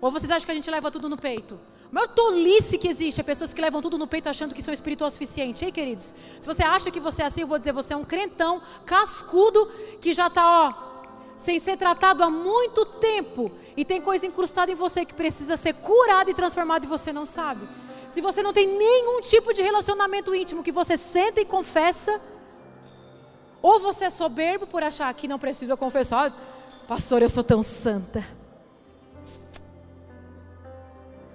[0.01, 1.59] Ou vocês acham que a gente leva tudo no peito?
[1.91, 4.73] A maior tolice que existe é pessoas que levam tudo no peito achando que são
[4.73, 5.65] espiritual suficiente.
[5.65, 8.05] Ei, queridos, se você acha que você é assim, eu vou dizer, você é um
[8.05, 10.93] crentão cascudo que já está, ó,
[11.37, 15.75] sem ser tratado há muito tempo e tem coisa incrustada em você que precisa ser
[15.75, 17.61] curada e transformada e você não sabe.
[18.09, 22.21] Se você não tem nenhum tipo de relacionamento íntimo que você senta e confessa,
[23.63, 26.33] ou você é soberbo por achar que não precisa confessar,
[26.89, 28.27] pastor, eu sou tão santa.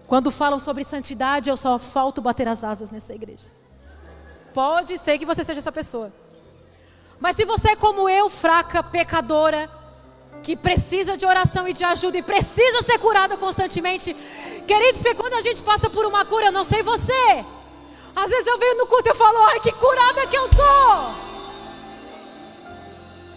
[0.05, 3.47] Quando falam sobre santidade, eu só falto bater as asas nessa igreja.
[4.53, 6.11] Pode ser que você seja essa pessoa.
[7.19, 9.69] Mas se você é como eu, fraca, pecadora,
[10.43, 14.13] que precisa de oração e de ajuda e precisa ser curada constantemente,
[14.67, 17.45] queridos, porque quando a gente passa por uma cura, eu não sei você.
[18.15, 21.26] Às vezes eu venho no culto e eu falo, ai que curada que eu tô.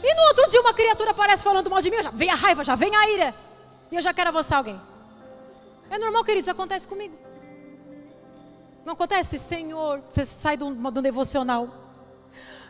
[0.03, 2.65] E no outro dia uma criatura aparece falando mal de mim, já vem a raiva,
[2.65, 3.35] já vem a ira.
[3.91, 4.81] E eu já quero avançar alguém.
[5.91, 7.17] É normal, queridos, acontece comigo.
[8.85, 11.69] Não acontece, Senhor, você sai de um, de um devocional.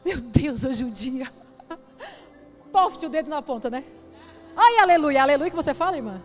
[0.05, 1.31] Meu Deus, hoje o um dia.
[2.73, 3.85] Poft o dedo na ponta, né?
[4.57, 6.21] Ai, aleluia, aleluia que você fala, irmã.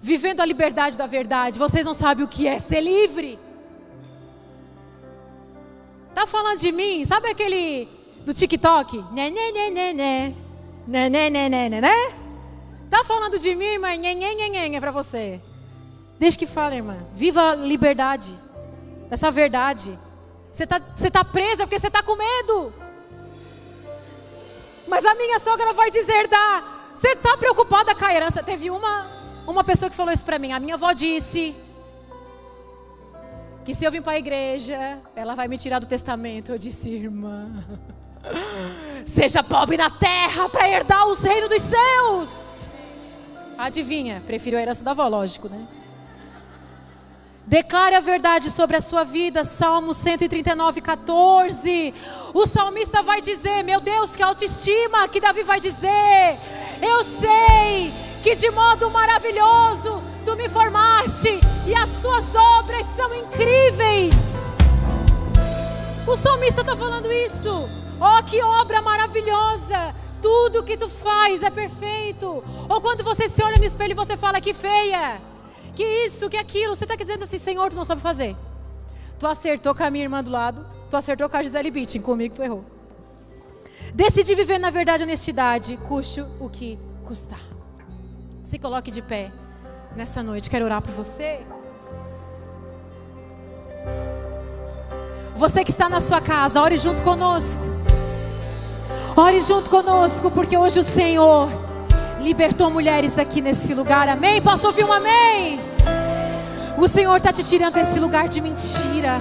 [0.00, 3.38] Vivendo a liberdade da verdade, vocês não sabem o que é ser livre.
[6.14, 7.04] Tá falando de mim?
[7.04, 7.88] Sabe aquele
[8.28, 8.98] do TikTok?
[9.10, 10.34] Né, né, né, né, né.
[10.86, 12.14] Né, né, né, né, né, né?
[12.90, 13.88] Tá falando de mim, irmã?
[13.96, 15.40] Né, né, né, né, né, pra você.
[16.18, 16.96] Deixa que fale, irmã.
[17.14, 18.34] Viva a liberdade.
[19.10, 19.98] Essa verdade.
[20.52, 22.72] Você tá, você tá presa porque você tá com medo.
[24.86, 26.92] Mas a minha sogra vai deserdar.
[26.94, 28.42] Você está preocupada com a herança?
[28.42, 29.06] Teve uma,
[29.46, 30.52] uma pessoa que falou isso para mim.
[30.52, 31.54] A minha avó disse
[33.64, 36.52] que se eu vim para a igreja, ela vai me tirar do testamento.
[36.52, 37.64] Eu disse, irmã,
[39.06, 42.68] seja pobre na terra para herdar os reinos dos céus.
[43.56, 44.22] Adivinha?
[44.26, 45.66] Prefiro a herança da avó, lógico, né?
[47.48, 51.94] Declare a verdade sobre a sua vida, Salmo 139, 14.
[52.34, 56.38] O salmista vai dizer: Meu Deus, que autoestima, que Davi vai dizer:
[56.82, 57.90] Eu sei
[58.22, 64.14] que de modo maravilhoso tu me formaste e as tuas obras são incríveis.
[66.06, 67.66] O salmista está falando isso.
[68.00, 69.94] Oh, que obra maravilhosa!
[70.22, 72.44] Tudo que tu faz é perfeito.
[72.68, 75.20] Ou quando você se olha no espelho e você fala que feia
[75.78, 76.74] que isso, que aquilo.
[76.74, 78.36] Você está dizendo assim, Senhor, tu não sabe fazer.
[79.16, 82.34] Tu acertou com a minha irmã do lado, tu acertou com a Gisele Bittin, comigo
[82.34, 82.64] tu errou.
[83.94, 87.40] Decidi viver na verdade honestidade, custe o que custar.
[88.44, 89.30] Se coloque de pé
[89.94, 91.40] nessa noite, quero orar por você.
[95.36, 97.77] Você que está na sua casa, ore junto conosco.
[99.16, 101.48] Ore junto conosco, porque hoje o Senhor
[102.20, 104.08] libertou mulheres aqui nesse lugar.
[104.08, 104.40] Amém?
[104.40, 105.60] Posso ouvir um amém?
[106.76, 109.20] O Senhor está te tirando desse lugar de mentira.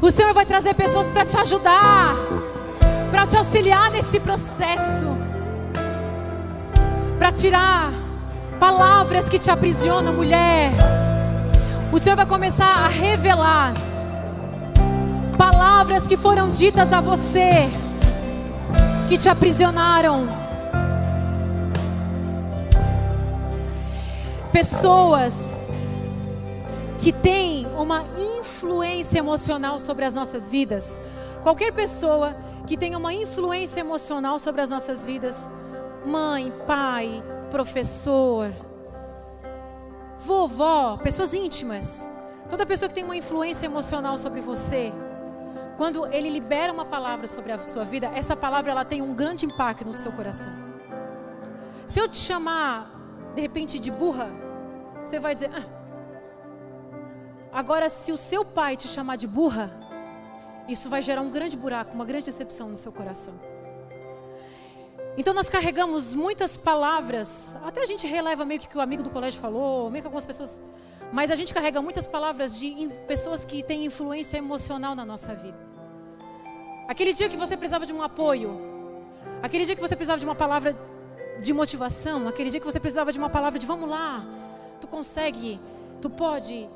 [0.00, 2.14] O Senhor vai trazer pessoas para te ajudar,
[3.10, 5.06] para te auxiliar nesse processo,
[7.18, 7.90] para tirar
[8.60, 10.72] palavras que te aprisionam, mulher.
[11.90, 13.72] O Senhor vai começar a revelar
[15.36, 17.70] palavras que foram ditas a você,
[19.08, 20.28] que te aprisionaram.
[24.52, 25.66] Pessoas
[26.98, 31.00] que têm uma influência emocional sobre as nossas vidas.
[31.42, 32.36] Qualquer pessoa
[32.66, 35.50] que tenha uma influência emocional sobre as nossas vidas,
[36.04, 38.52] mãe, pai, professor,
[40.18, 42.10] vovó, pessoas íntimas,
[42.50, 44.92] toda pessoa que tem uma influência emocional sobre você,
[45.78, 49.46] quando ele libera uma palavra sobre a sua vida, essa palavra ela tem um grande
[49.46, 50.52] impacto no seu coração.
[51.86, 52.90] Se eu te chamar
[53.32, 54.28] de repente de burra,
[55.04, 55.52] você vai dizer.
[55.54, 55.64] Ah.
[57.52, 59.70] Agora, se o seu pai te chamar de burra,
[60.66, 63.34] isso vai gerar um grande buraco, uma grande decepção no seu coração.
[65.16, 69.40] Então nós carregamos muitas palavras, até a gente releva meio que o amigo do colégio
[69.40, 70.60] falou, meio que algumas pessoas,
[71.12, 75.67] mas a gente carrega muitas palavras de pessoas que têm influência emocional na nossa vida.
[76.88, 78.50] Aquele dia que você precisava de um apoio,
[79.42, 80.74] aquele dia que você precisava de uma palavra
[81.38, 84.26] de motivação, aquele dia que você precisava de uma palavra de vamos lá,
[84.80, 85.60] tu consegue,
[86.00, 86.66] tu pode,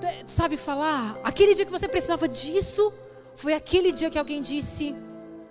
[0.00, 1.18] tu, é, tu sabe falar.
[1.22, 2.90] Aquele dia que você precisava disso,
[3.36, 4.94] foi aquele dia que alguém disse: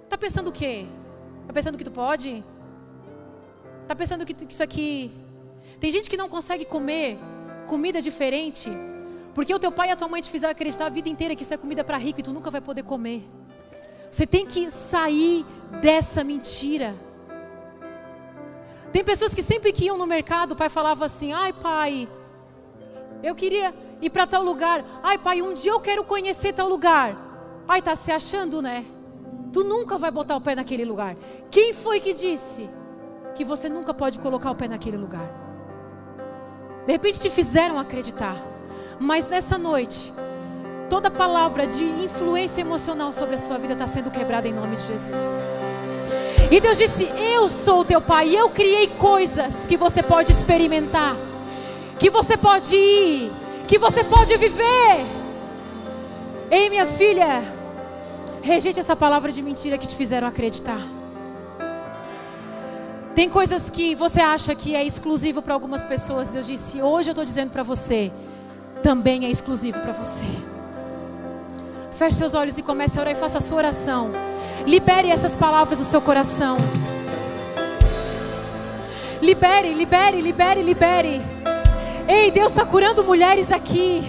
[0.09, 0.87] Tá pensando o quê?
[1.45, 2.43] Tá pensando que tu pode?
[3.87, 5.11] Tá pensando que, tu, que isso aqui.
[5.79, 7.19] Tem gente que não consegue comer
[7.67, 8.71] comida diferente,
[9.35, 11.43] porque o teu pai e a tua mãe te fizeram acreditar a vida inteira que
[11.43, 13.23] isso é comida para rico e tu nunca vai poder comer.
[14.09, 15.45] Você tem que sair
[15.81, 16.95] dessa mentira.
[18.91, 22.07] Tem pessoas que sempre que iam no mercado, o pai falava assim: ai, pai,
[23.21, 24.83] eu queria ir para tal lugar.
[25.03, 27.15] Ai, pai, um dia eu quero conhecer tal lugar.
[27.67, 28.85] Ai, tá se achando, né?
[29.53, 31.15] Tu nunca vai botar o pé naquele lugar.
[31.51, 32.69] Quem foi que disse
[33.35, 35.29] que você nunca pode colocar o pé naquele lugar?
[36.85, 38.37] De repente te fizeram acreditar.
[38.99, 40.11] Mas nessa noite,
[40.89, 44.87] toda palavra de influência emocional sobre a sua vida está sendo quebrada em nome de
[44.87, 45.27] Jesus.
[46.51, 51.15] E Deus disse: Eu sou o teu pai, eu criei coisas que você pode experimentar,
[51.99, 53.31] que você pode ir,
[53.67, 55.05] que você pode viver.
[56.49, 57.43] Ei, minha filha,
[58.41, 60.81] rejeite essa palavra de mentira que te fizeram acreditar.
[63.13, 66.29] Tem coisas que você acha que é exclusivo para algumas pessoas.
[66.29, 68.11] Deus disse: Hoje eu estou dizendo para você,
[68.81, 70.25] também é exclusivo para você.
[71.99, 74.11] Feche seus olhos e comece a orar e faça a sua oração.
[74.65, 76.55] Libere essas palavras do seu coração.
[79.21, 81.21] Libere, libere, libere, libere.
[82.07, 84.01] Ei, Deus está curando mulheres aqui.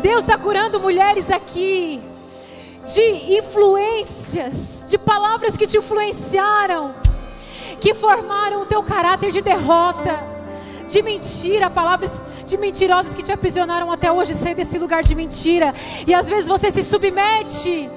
[0.00, 2.02] Deus está curando mulheres aqui
[2.94, 6.94] de influências, de palavras que te influenciaram,
[7.82, 10.24] que formaram o teu caráter de derrota,
[10.88, 15.72] de mentira, palavras de mentirosos que te aprisionaram até hoje sair desse lugar de mentira.
[16.06, 17.88] E às vezes você se submete,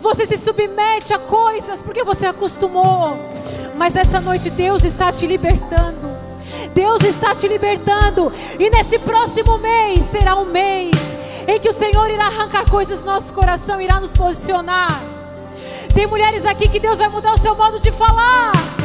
[0.00, 3.18] você se submete a coisas porque você acostumou.
[3.76, 6.16] Mas essa noite Deus está te libertando.
[6.72, 8.32] Deus está te libertando.
[8.58, 10.92] E nesse próximo mês será um mês
[11.46, 15.00] em que o Senhor irá arrancar coisas do nosso coração, irá nos posicionar.
[15.94, 18.77] Tem mulheres aqui que Deus vai mudar o seu modo de falar.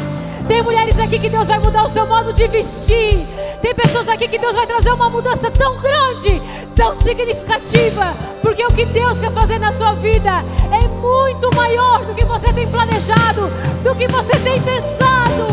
[0.47, 3.25] Tem mulheres aqui que Deus vai mudar o seu modo de vestir.
[3.61, 6.41] Tem pessoas aqui que Deus vai trazer uma mudança tão grande,
[6.75, 12.13] tão significativa, porque o que Deus quer fazer na sua vida é muito maior do
[12.13, 13.49] que você tem planejado,
[13.83, 15.52] do que você tem pensado.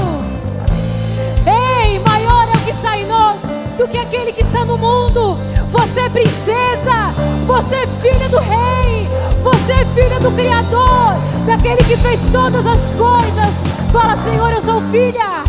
[3.80, 5.38] Do que aquele que está no mundo.
[5.70, 7.14] Você é princesa,
[7.46, 9.08] você é filha do rei,
[9.42, 11.14] você é filha do Criador,
[11.46, 13.50] daquele que fez todas as coisas.
[13.90, 15.44] Fala, Senhor, eu sou filha.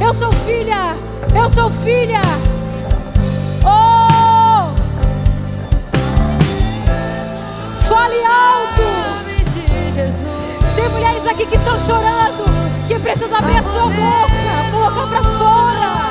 [0.00, 0.96] Eu sou filha.
[1.32, 2.20] Eu sou filha.
[3.62, 4.74] Oh!
[7.88, 8.82] Fale alto.
[10.74, 12.44] Tem mulheres aqui que estão chorando,
[12.88, 16.09] que precisam abrir a sua boca, boca para fora.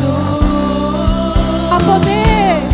[0.00, 2.67] A poder.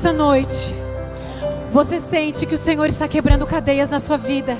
[0.00, 0.74] Nessa noite
[1.70, 4.56] você sente que o Senhor está quebrando cadeias na sua vida.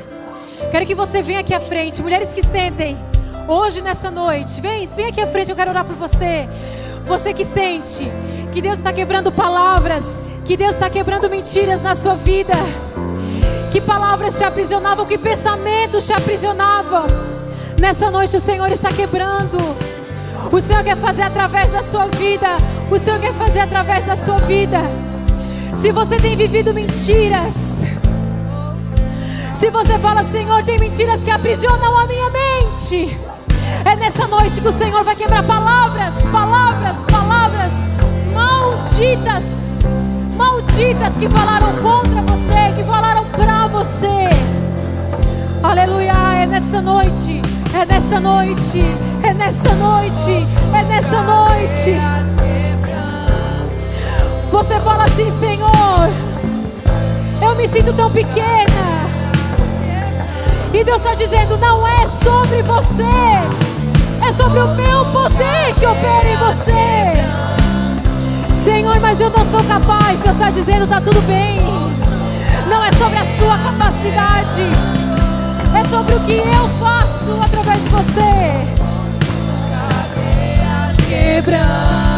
[0.70, 2.94] Quero que você venha aqui à frente, mulheres que sentem
[3.48, 6.46] hoje nessa noite, vem, vem aqui à frente, eu quero orar por você.
[7.06, 8.06] Você que sente
[8.52, 10.04] que Deus está quebrando palavras,
[10.44, 12.52] que Deus está quebrando mentiras na sua vida,
[13.72, 17.06] que palavras te aprisionavam, que pensamentos te aprisionavam.
[17.80, 19.56] Nessa noite o Senhor está quebrando.
[20.52, 22.58] O Senhor quer fazer através da sua vida.
[22.90, 24.80] O Senhor quer fazer através da sua vida.
[25.74, 27.54] Se você tem vivido mentiras,
[29.54, 33.16] se você fala, Senhor, tem mentiras que aprisionam a minha mente.
[33.84, 37.72] É nessa noite que o Senhor vai quebrar palavras, palavras, palavras
[38.34, 39.44] malditas,
[40.36, 44.28] malditas que falaram contra você, que falaram para você.
[45.62, 47.40] Aleluia, é nessa noite
[47.74, 48.80] é nessa noite,
[49.22, 52.39] é nessa noite, é nessa noite.
[54.50, 56.10] Você fala assim, Senhor,
[57.42, 59.08] eu me sinto tão pequena.
[60.72, 63.02] E Deus está dizendo: não é sobre você,
[64.26, 67.20] é sobre o meu poder que opera em você.
[68.62, 70.18] Senhor, mas eu não sou capaz.
[70.20, 71.58] Deus está dizendo: está tudo bem.
[72.68, 75.00] Não é sobre a sua capacidade
[75.76, 78.66] é sobre o que eu faço através de você.
[81.08, 82.09] Quebrando.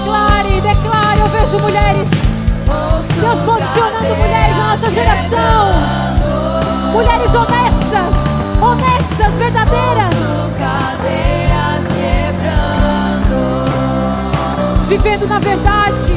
[0.00, 1.20] Declare, declare.
[1.20, 2.08] Eu vejo mulheres.
[3.20, 5.72] Deus posicionando mulheres na nossa geração.
[6.92, 8.14] Mulheres honestas,
[8.62, 10.10] honestas, verdadeiras.
[14.88, 16.12] Vivendo na verdade.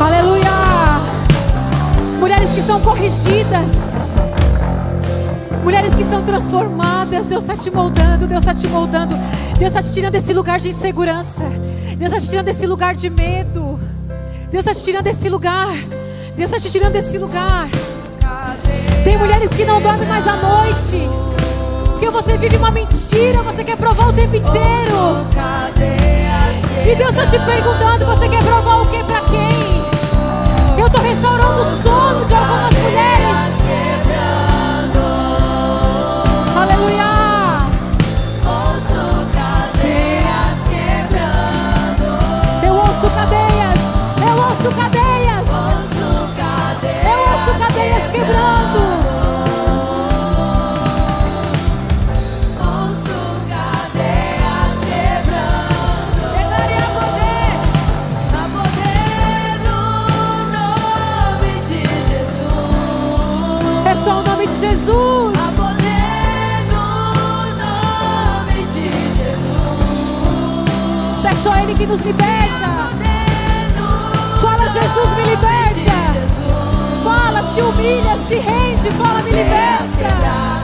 [0.00, 0.50] Aleluia.
[2.18, 3.93] Mulheres que são corrigidas.
[5.64, 7.26] Mulheres que são transformadas.
[7.26, 9.14] Deus está te moldando, Deus está te moldando.
[9.58, 11.42] Deus está te tirando desse lugar de insegurança.
[11.96, 13.80] Deus está te tirando desse lugar de medo.
[14.50, 15.74] Deus está te tirando desse lugar.
[16.36, 17.68] Deus está te tirando desse lugar.
[19.04, 21.08] Tem mulheres que não dormem mais à noite.
[21.86, 25.26] Porque você vive uma mentira, você quer provar o tempo inteiro.
[26.86, 30.78] E Deus está te perguntando: você quer provar o que para quem?
[30.78, 33.13] Eu estou restaurando o sono de algumas mulheres.
[71.86, 72.96] Nos liberta.
[74.40, 75.63] Fala, Jesus, me liberta.
[77.54, 78.90] Se humilha, se rende.
[78.98, 80.60] Fala, me liberta.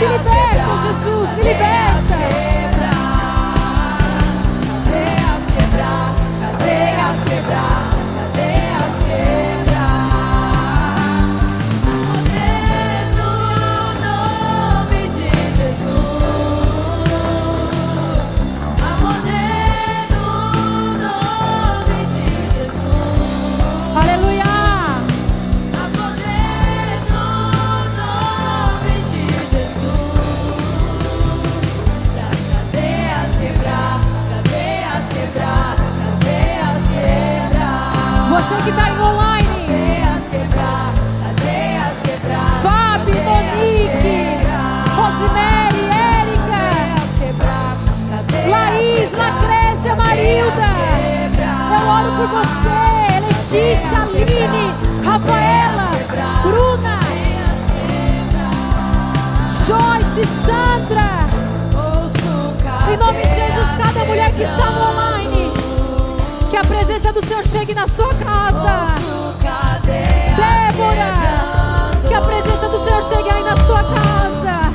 [0.00, 2.57] Me liberta, Jesus, me liberta.
[38.38, 39.48] Você que está em online.
[42.62, 44.20] Fábio, Monique,
[44.94, 45.82] Rosemary,
[46.22, 46.62] Érica,
[48.48, 50.70] Laís, Lacrécia, Marilda.
[51.74, 52.78] Eu oro por você,
[53.26, 54.66] Letícia, Aline,
[55.04, 55.86] Rafaela,
[56.42, 56.96] Bruna,
[59.66, 61.10] Joyce, Sandra.
[62.92, 64.97] Em nome de Jesus, cada mulher que está no
[66.58, 68.86] a presença do Senhor chegue na sua casa.
[70.36, 71.14] Débora,
[72.06, 74.72] que a presença do Senhor chegue aí na sua casa.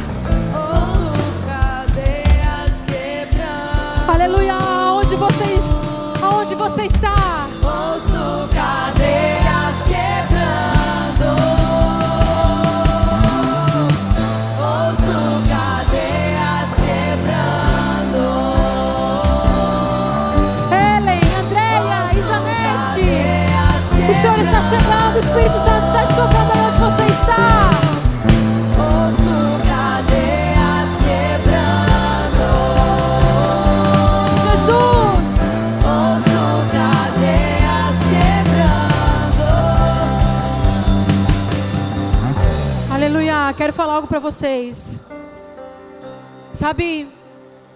[4.08, 5.62] Aleluia, aonde vocês,
[6.22, 7.23] aonde você está?
[43.84, 44.98] Falar algo para vocês.
[46.54, 47.12] Sabe,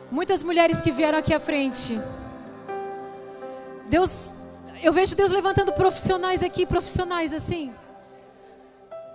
[0.09, 1.99] muitas mulheres que vieram aqui à frente,
[3.87, 4.33] Deus,
[4.81, 7.73] eu vejo Deus levantando profissionais aqui, profissionais assim.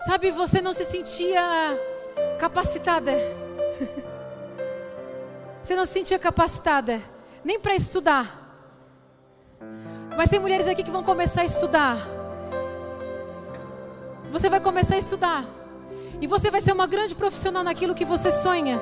[0.05, 1.43] Sabe, você não se sentia
[2.39, 3.13] capacitada.
[5.63, 7.01] Você não se sentia capacitada
[7.45, 8.27] nem para estudar.
[10.17, 11.97] Mas tem mulheres aqui que vão começar a estudar.
[14.33, 15.45] Você vai começar a estudar.
[16.23, 18.79] E você vai ser uma grande profissional naquilo que você sonha.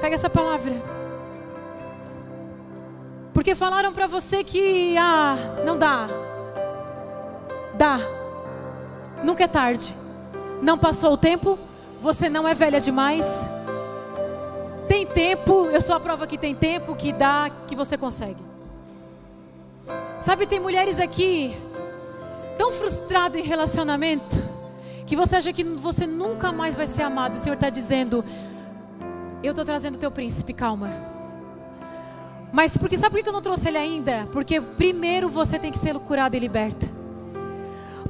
[0.00, 0.74] Pega essa palavra.
[3.32, 6.08] Porque falaram para você que ah, não dá.
[7.74, 8.00] Dá.
[9.22, 9.94] Nunca é tarde.
[10.60, 11.56] Não passou o tempo,
[12.00, 13.48] você não é velha demais.
[14.88, 18.42] Tem tempo, eu sou a prova que tem tempo, que dá, que você consegue.
[20.18, 21.56] Sabe, tem mulheres aqui
[22.58, 24.53] tão frustradas em relacionamento
[25.06, 27.34] que você acha que você nunca mais vai ser amado.
[27.34, 28.24] O Senhor está dizendo:
[29.42, 30.90] Eu estou trazendo o teu príncipe, calma.
[32.52, 34.28] Mas porque sabe por que eu não trouxe ele ainda?
[34.32, 36.86] Porque primeiro você tem que ser curado e liberta.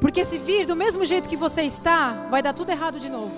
[0.00, 3.32] Porque se vir do mesmo jeito que você está, vai dar tudo errado de novo.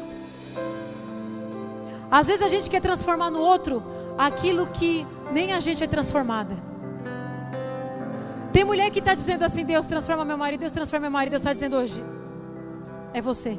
[2.10, 3.82] Às vezes a gente quer transformar no outro
[4.18, 6.56] aquilo que nem a gente é transformada.
[8.52, 11.32] Tem mulher que está dizendo assim: Deus transforma meu marido, Deus transforma meu marido.
[11.32, 12.02] Deus está dizendo hoje:
[13.16, 13.56] é você.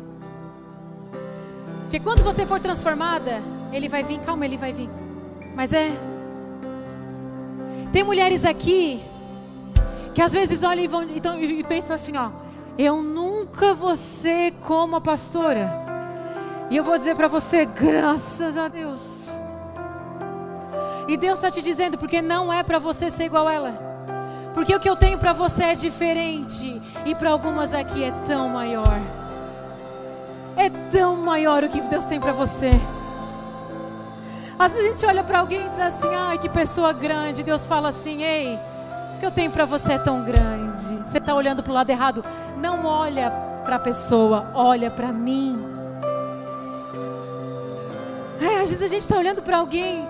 [1.82, 3.42] Porque quando você for transformada,
[3.74, 4.88] ele vai vir, calma, ele vai vir.
[5.56, 5.90] Mas é.
[7.92, 9.02] Tem mulheres aqui
[10.14, 12.30] que às vezes olham e, vão, então, e pensam assim: ó,
[12.78, 15.68] Eu nunca vou ser como a pastora.
[16.70, 19.28] E eu vou dizer para você, graças a Deus.
[21.08, 23.72] E Deus está te dizendo, porque não é para você ser igual ela.
[24.54, 26.80] Porque o que eu tenho para você é diferente.
[27.06, 29.00] E para algumas aqui é tão maior.
[30.58, 32.72] É tão maior o que Deus tem para você.
[34.60, 37.44] Às vezes a gente olha para alguém e diz assim: ai, que pessoa grande.
[37.44, 38.60] Deus fala assim: ei,
[39.16, 40.98] o que eu tenho para você é tão grande.
[41.10, 42.26] Você está olhando para o lado errado.
[42.58, 43.32] Não olha
[43.64, 45.78] para a pessoa, olha para mim.
[48.68, 50.06] Às vezes a gente está olhando para alguém.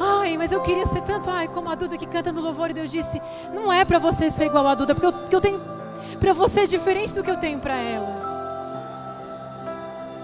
[0.00, 2.72] Ai, mas eu queria ser tanto, ai, como a Duda que canta no louvor e
[2.72, 3.20] Deus disse:
[3.52, 5.60] não é para você ser igual a Duda, porque eu, porque eu tenho
[6.18, 8.19] para você é diferente do que eu tenho para ela.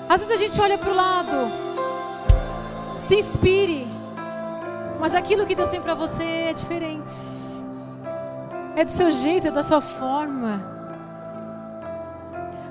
[0.08, 1.36] Às vezes a gente olha para o lado,
[2.98, 3.86] se inspire,
[5.00, 7.12] mas aquilo que Deus tem para você é diferente.
[8.76, 10.62] É do seu jeito, é da sua forma.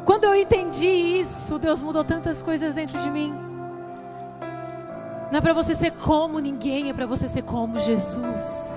[0.05, 3.33] Quando eu entendi isso, Deus mudou tantas coisas dentro de mim.
[5.31, 8.75] Não é para você ser como ninguém, é para você ser como Jesus.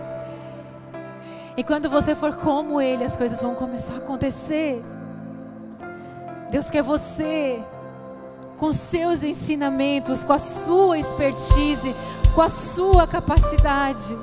[1.56, 4.82] E quando você for como Ele, as coisas vão começar a acontecer.
[6.51, 7.62] Deus quer você
[8.59, 11.94] com seus ensinamentos, com a sua expertise,
[12.35, 14.16] com a sua capacidade.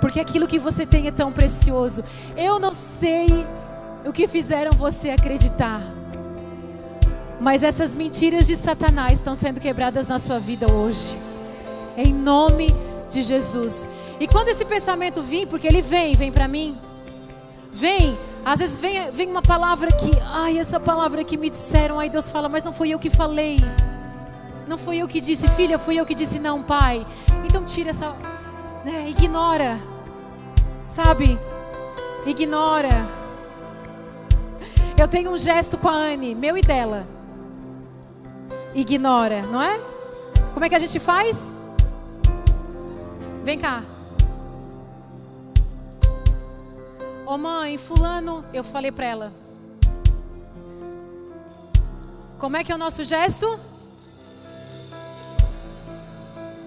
[0.00, 2.04] Porque aquilo que você tem é tão precioso.
[2.36, 3.26] Eu não sei
[4.06, 5.82] o que fizeram você acreditar.
[7.40, 11.18] Mas essas mentiras de Satanás estão sendo quebradas na sua vida hoje.
[11.96, 12.68] Em nome
[13.10, 13.88] de Jesus.
[14.20, 16.76] E quando esse pensamento vir, porque ele vem, vem para mim.
[17.72, 22.08] Vem, às vezes vem, vem uma palavra que, ai, essa palavra que me disseram, aí
[22.08, 23.58] Deus fala, mas não fui eu que falei.
[24.66, 27.06] Não fui eu que disse, filha, fui eu que disse não, pai.
[27.44, 28.14] Então tira essa,
[28.84, 29.78] né, ignora.
[30.88, 31.38] Sabe?
[32.26, 33.06] Ignora.
[34.98, 37.18] Eu tenho um gesto com a Anne, meu e dela
[38.74, 39.80] ignora, não é?
[40.52, 41.56] Como é que a gente faz?
[43.44, 43.82] Vem cá.
[47.28, 49.32] Ô oh, mãe, fulano, eu falei para ela.
[52.38, 53.60] Como é que é o nosso gesto?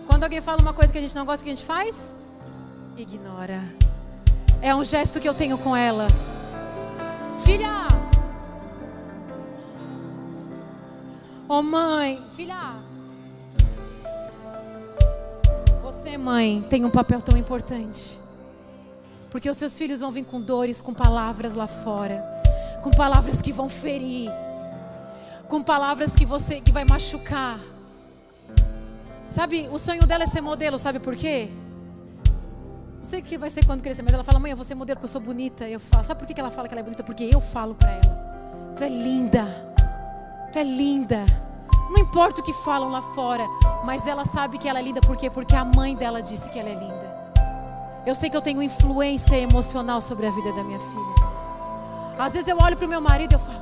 [0.05, 2.13] Quando alguém fala uma coisa que a gente não gosta, que a gente faz?
[2.95, 3.63] Ignora.
[4.61, 6.05] É um gesto que eu tenho com ela.
[7.43, 7.87] Filha,
[11.49, 12.75] Ô oh, mãe, filha.
[15.81, 18.21] Você, mãe, tem um papel tão importante.
[19.31, 22.21] Porque os seus filhos vão vir com dores, com palavras lá fora,
[22.83, 24.29] com palavras que vão ferir,
[25.47, 27.57] com palavras que você que vai machucar.
[29.29, 31.49] Sabe, o sonho dela é ser modelo, sabe por quê?
[32.99, 34.97] Não sei o que vai ser quando crescer, mas ela fala: "Mãe, eu vou modelo
[34.97, 35.67] porque eu sou bonita".
[35.67, 37.01] Eu falo: "Sabe por que ela fala que ela é bonita?
[37.01, 38.73] Porque eu falo para ela.
[38.75, 39.45] Tu é linda".
[40.51, 41.25] Tu é linda.
[41.89, 43.45] Não importa o que falam lá fora,
[43.85, 45.29] mas ela sabe que ela é linda por quê?
[45.29, 47.00] Porque a mãe dela disse que ela é linda.
[48.05, 51.31] Eu sei que eu tenho influência emocional sobre a vida da minha filha.
[52.17, 53.61] Às vezes eu olho para o meu marido e eu falo.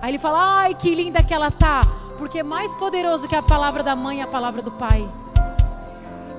[0.00, 1.82] Aí ele fala: "Ai, que linda que ela tá",
[2.18, 5.08] porque mais poderoso que a palavra da mãe é a palavra do pai.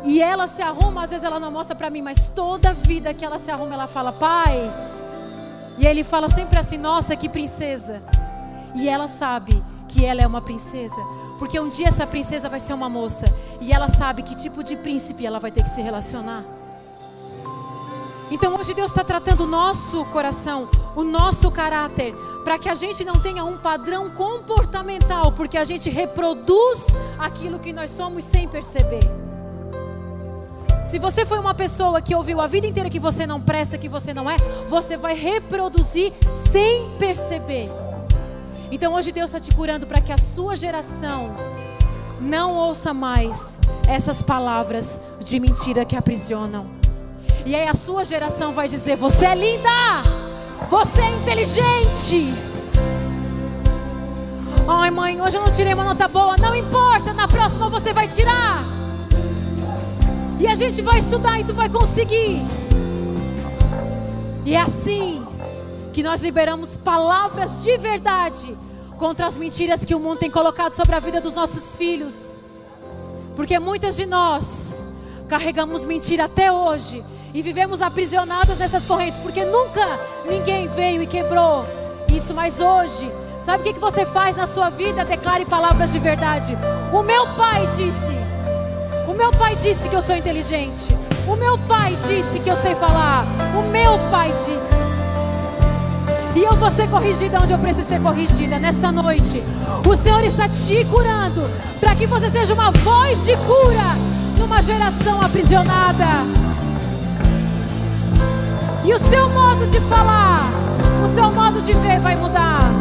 [0.03, 3.23] E ela se arruma, às vezes ela não mostra para mim, mas toda vida que
[3.23, 4.69] ela se arruma, ela fala: "Pai".
[5.77, 8.03] E ele fala sempre assim: "Nossa, que princesa".
[8.75, 9.63] E ela sabe
[9.93, 10.95] que ela é uma princesa.
[11.37, 13.25] Porque um dia essa princesa vai ser uma moça.
[13.61, 16.43] E ela sabe que tipo de príncipe ela vai ter que se relacionar.
[18.31, 23.05] Então hoje Deus está tratando o nosso coração, o nosso caráter, para que a gente
[23.05, 26.87] não tenha um padrão comportamental, porque a gente reproduz
[27.19, 29.03] aquilo que nós somos sem perceber.
[30.83, 33.87] Se você foi uma pessoa que ouviu a vida inteira que você não presta, que
[33.87, 34.37] você não é,
[34.67, 36.11] você vai reproduzir
[36.51, 37.69] sem perceber.
[38.73, 41.29] Então hoje Deus está te curando para que a sua geração
[42.19, 46.65] não ouça mais essas palavras de mentira que aprisionam.
[47.45, 49.69] E aí a sua geração vai dizer: Você é linda,
[50.71, 52.33] você é inteligente.
[54.67, 56.35] Ai, mãe, hoje eu não tirei uma nota boa.
[56.37, 58.63] Não importa, na próxima você vai tirar.
[60.39, 62.41] E a gente vai estudar e tu vai conseguir.
[64.43, 65.22] E é assim
[65.93, 68.57] que nós liberamos palavras de verdade
[68.97, 72.41] contra as mentiras que o mundo tem colocado sobre a vida dos nossos filhos.
[73.35, 74.85] Porque muitas de nós
[75.29, 77.03] carregamos mentira até hoje
[77.33, 81.65] e vivemos aprisionadas nessas correntes, porque nunca ninguém veio e quebrou
[82.11, 83.11] isso, mas hoje,
[83.45, 85.03] sabe o que você faz na sua vida?
[85.03, 86.55] Declare palavras de verdade.
[86.91, 88.13] O meu pai disse,
[89.07, 90.95] o meu pai disse que eu sou inteligente.
[91.27, 93.25] O meu pai disse que eu sei falar.
[93.57, 94.82] O meu pai disse.
[96.35, 99.43] E eu vou ser corrigida onde eu preciso ser corrigida nessa noite.
[99.87, 101.47] O Senhor está te curando
[101.79, 103.95] para que você seja uma voz de cura
[104.39, 106.05] numa geração aprisionada.
[108.83, 110.49] E o seu modo de falar,
[111.05, 112.71] o seu modo de ver vai mudar.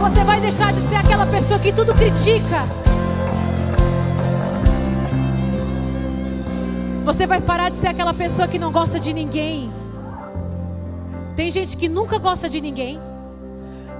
[0.00, 2.64] Você vai deixar de ser aquela pessoa que tudo critica.
[7.04, 9.77] Você vai parar de ser aquela pessoa que não gosta de ninguém.
[11.38, 12.98] Tem gente que nunca gosta de ninguém.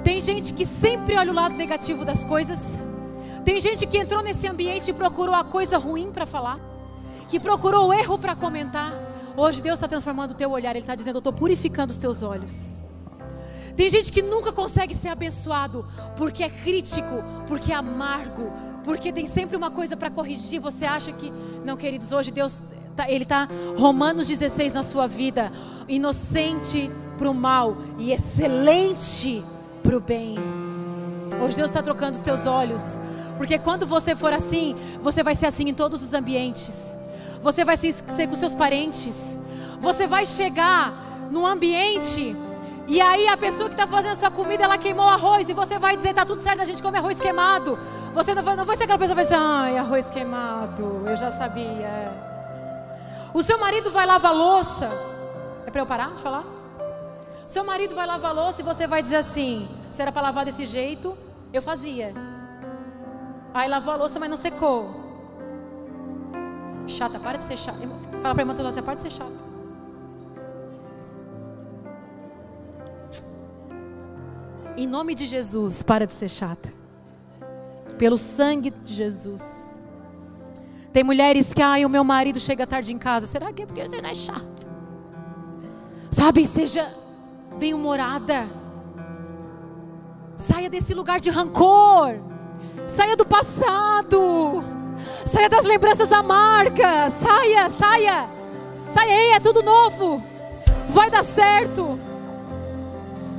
[0.02, 2.82] Tem gente que sempre olha o lado negativo das coisas.
[3.44, 6.58] Tem gente que entrou nesse ambiente e procurou a coisa ruim para falar.
[7.30, 8.92] Que procurou o erro para comentar.
[9.36, 10.70] Hoje Deus está transformando o teu olhar.
[10.70, 12.80] Ele está dizendo: Eu estou purificando os teus olhos.
[13.76, 15.86] Tem gente que nunca consegue ser abençoado
[16.16, 18.50] porque é crítico, porque é amargo,
[18.82, 20.60] porque tem sempre uma coisa para corrigir.
[20.60, 21.32] Você acha que,
[21.64, 22.60] não, queridos, hoje Deus,
[22.98, 25.52] tá, Ele está, Romanos 16 na sua vida,
[25.88, 29.42] inocente para o mal e excelente
[29.82, 30.36] para o bem.
[31.40, 33.00] Hoje Deus está trocando os teus olhos,
[33.36, 36.98] porque quando você for assim, você vai ser assim em todos os ambientes.
[37.40, 37.94] Você vai ser
[38.26, 39.38] com seus parentes.
[39.80, 40.92] Você vai chegar
[41.30, 42.34] num ambiente
[42.88, 45.78] e aí a pessoa que está fazendo a sua comida, ela queimou arroz e você
[45.78, 47.78] vai dizer, tá tudo certo, a gente come arroz queimado.
[48.12, 51.16] Você não vai, não vai ser aquela pessoa que vai dizer, ai, arroz queimado, eu
[51.16, 52.27] já sabia.
[53.38, 54.90] O seu marido vai lavar louça.
[55.64, 56.44] É para eu parar de falar?
[57.46, 60.64] Seu marido vai lavar louça e você vai dizer assim, se era para lavar desse
[60.64, 61.16] jeito,
[61.52, 62.12] eu fazia.
[63.54, 64.90] Aí lavou a louça, mas não secou.
[66.88, 67.78] Chata, para de ser chata.
[67.78, 69.30] Fala para a irmã você para de ser chata.
[74.76, 76.72] Em nome de Jesus, para de ser chata.
[77.96, 79.67] Pelo sangue de Jesus.
[80.92, 83.26] Tem mulheres que, ai, o meu marido chega tarde em casa.
[83.26, 84.66] Será que é porque você não é chato?
[86.10, 86.86] Sabe, seja
[87.58, 88.48] bem-humorada.
[90.36, 92.16] Saia desse lugar de rancor.
[92.86, 94.64] Saia do passado.
[95.24, 97.12] Saia das lembranças amargas.
[97.14, 98.26] Saia, saia.
[98.92, 100.22] Saia é tudo novo.
[100.90, 101.98] Vai dar certo.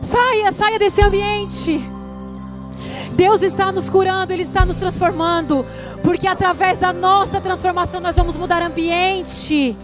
[0.01, 1.98] Saia, saia desse ambiente.
[3.19, 5.65] Deus está nos curando, Ele está nos transformando,
[6.01, 9.75] porque através da nossa transformação nós vamos mudar ambiente.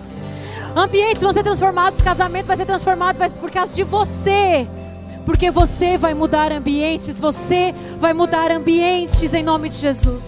[0.74, 4.66] Ambientes vão ser transformados, casamento vai ser transformado vai, por causa de você.
[5.26, 10.24] Porque você vai mudar ambientes, você vai mudar ambientes em nome de Jesus.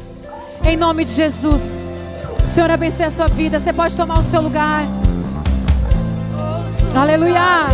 [0.65, 1.61] Em nome de Jesus.
[2.45, 3.57] O Senhor abençoe a sua vida.
[3.57, 4.83] Você pode tomar o seu lugar.
[6.93, 7.67] Aleluia.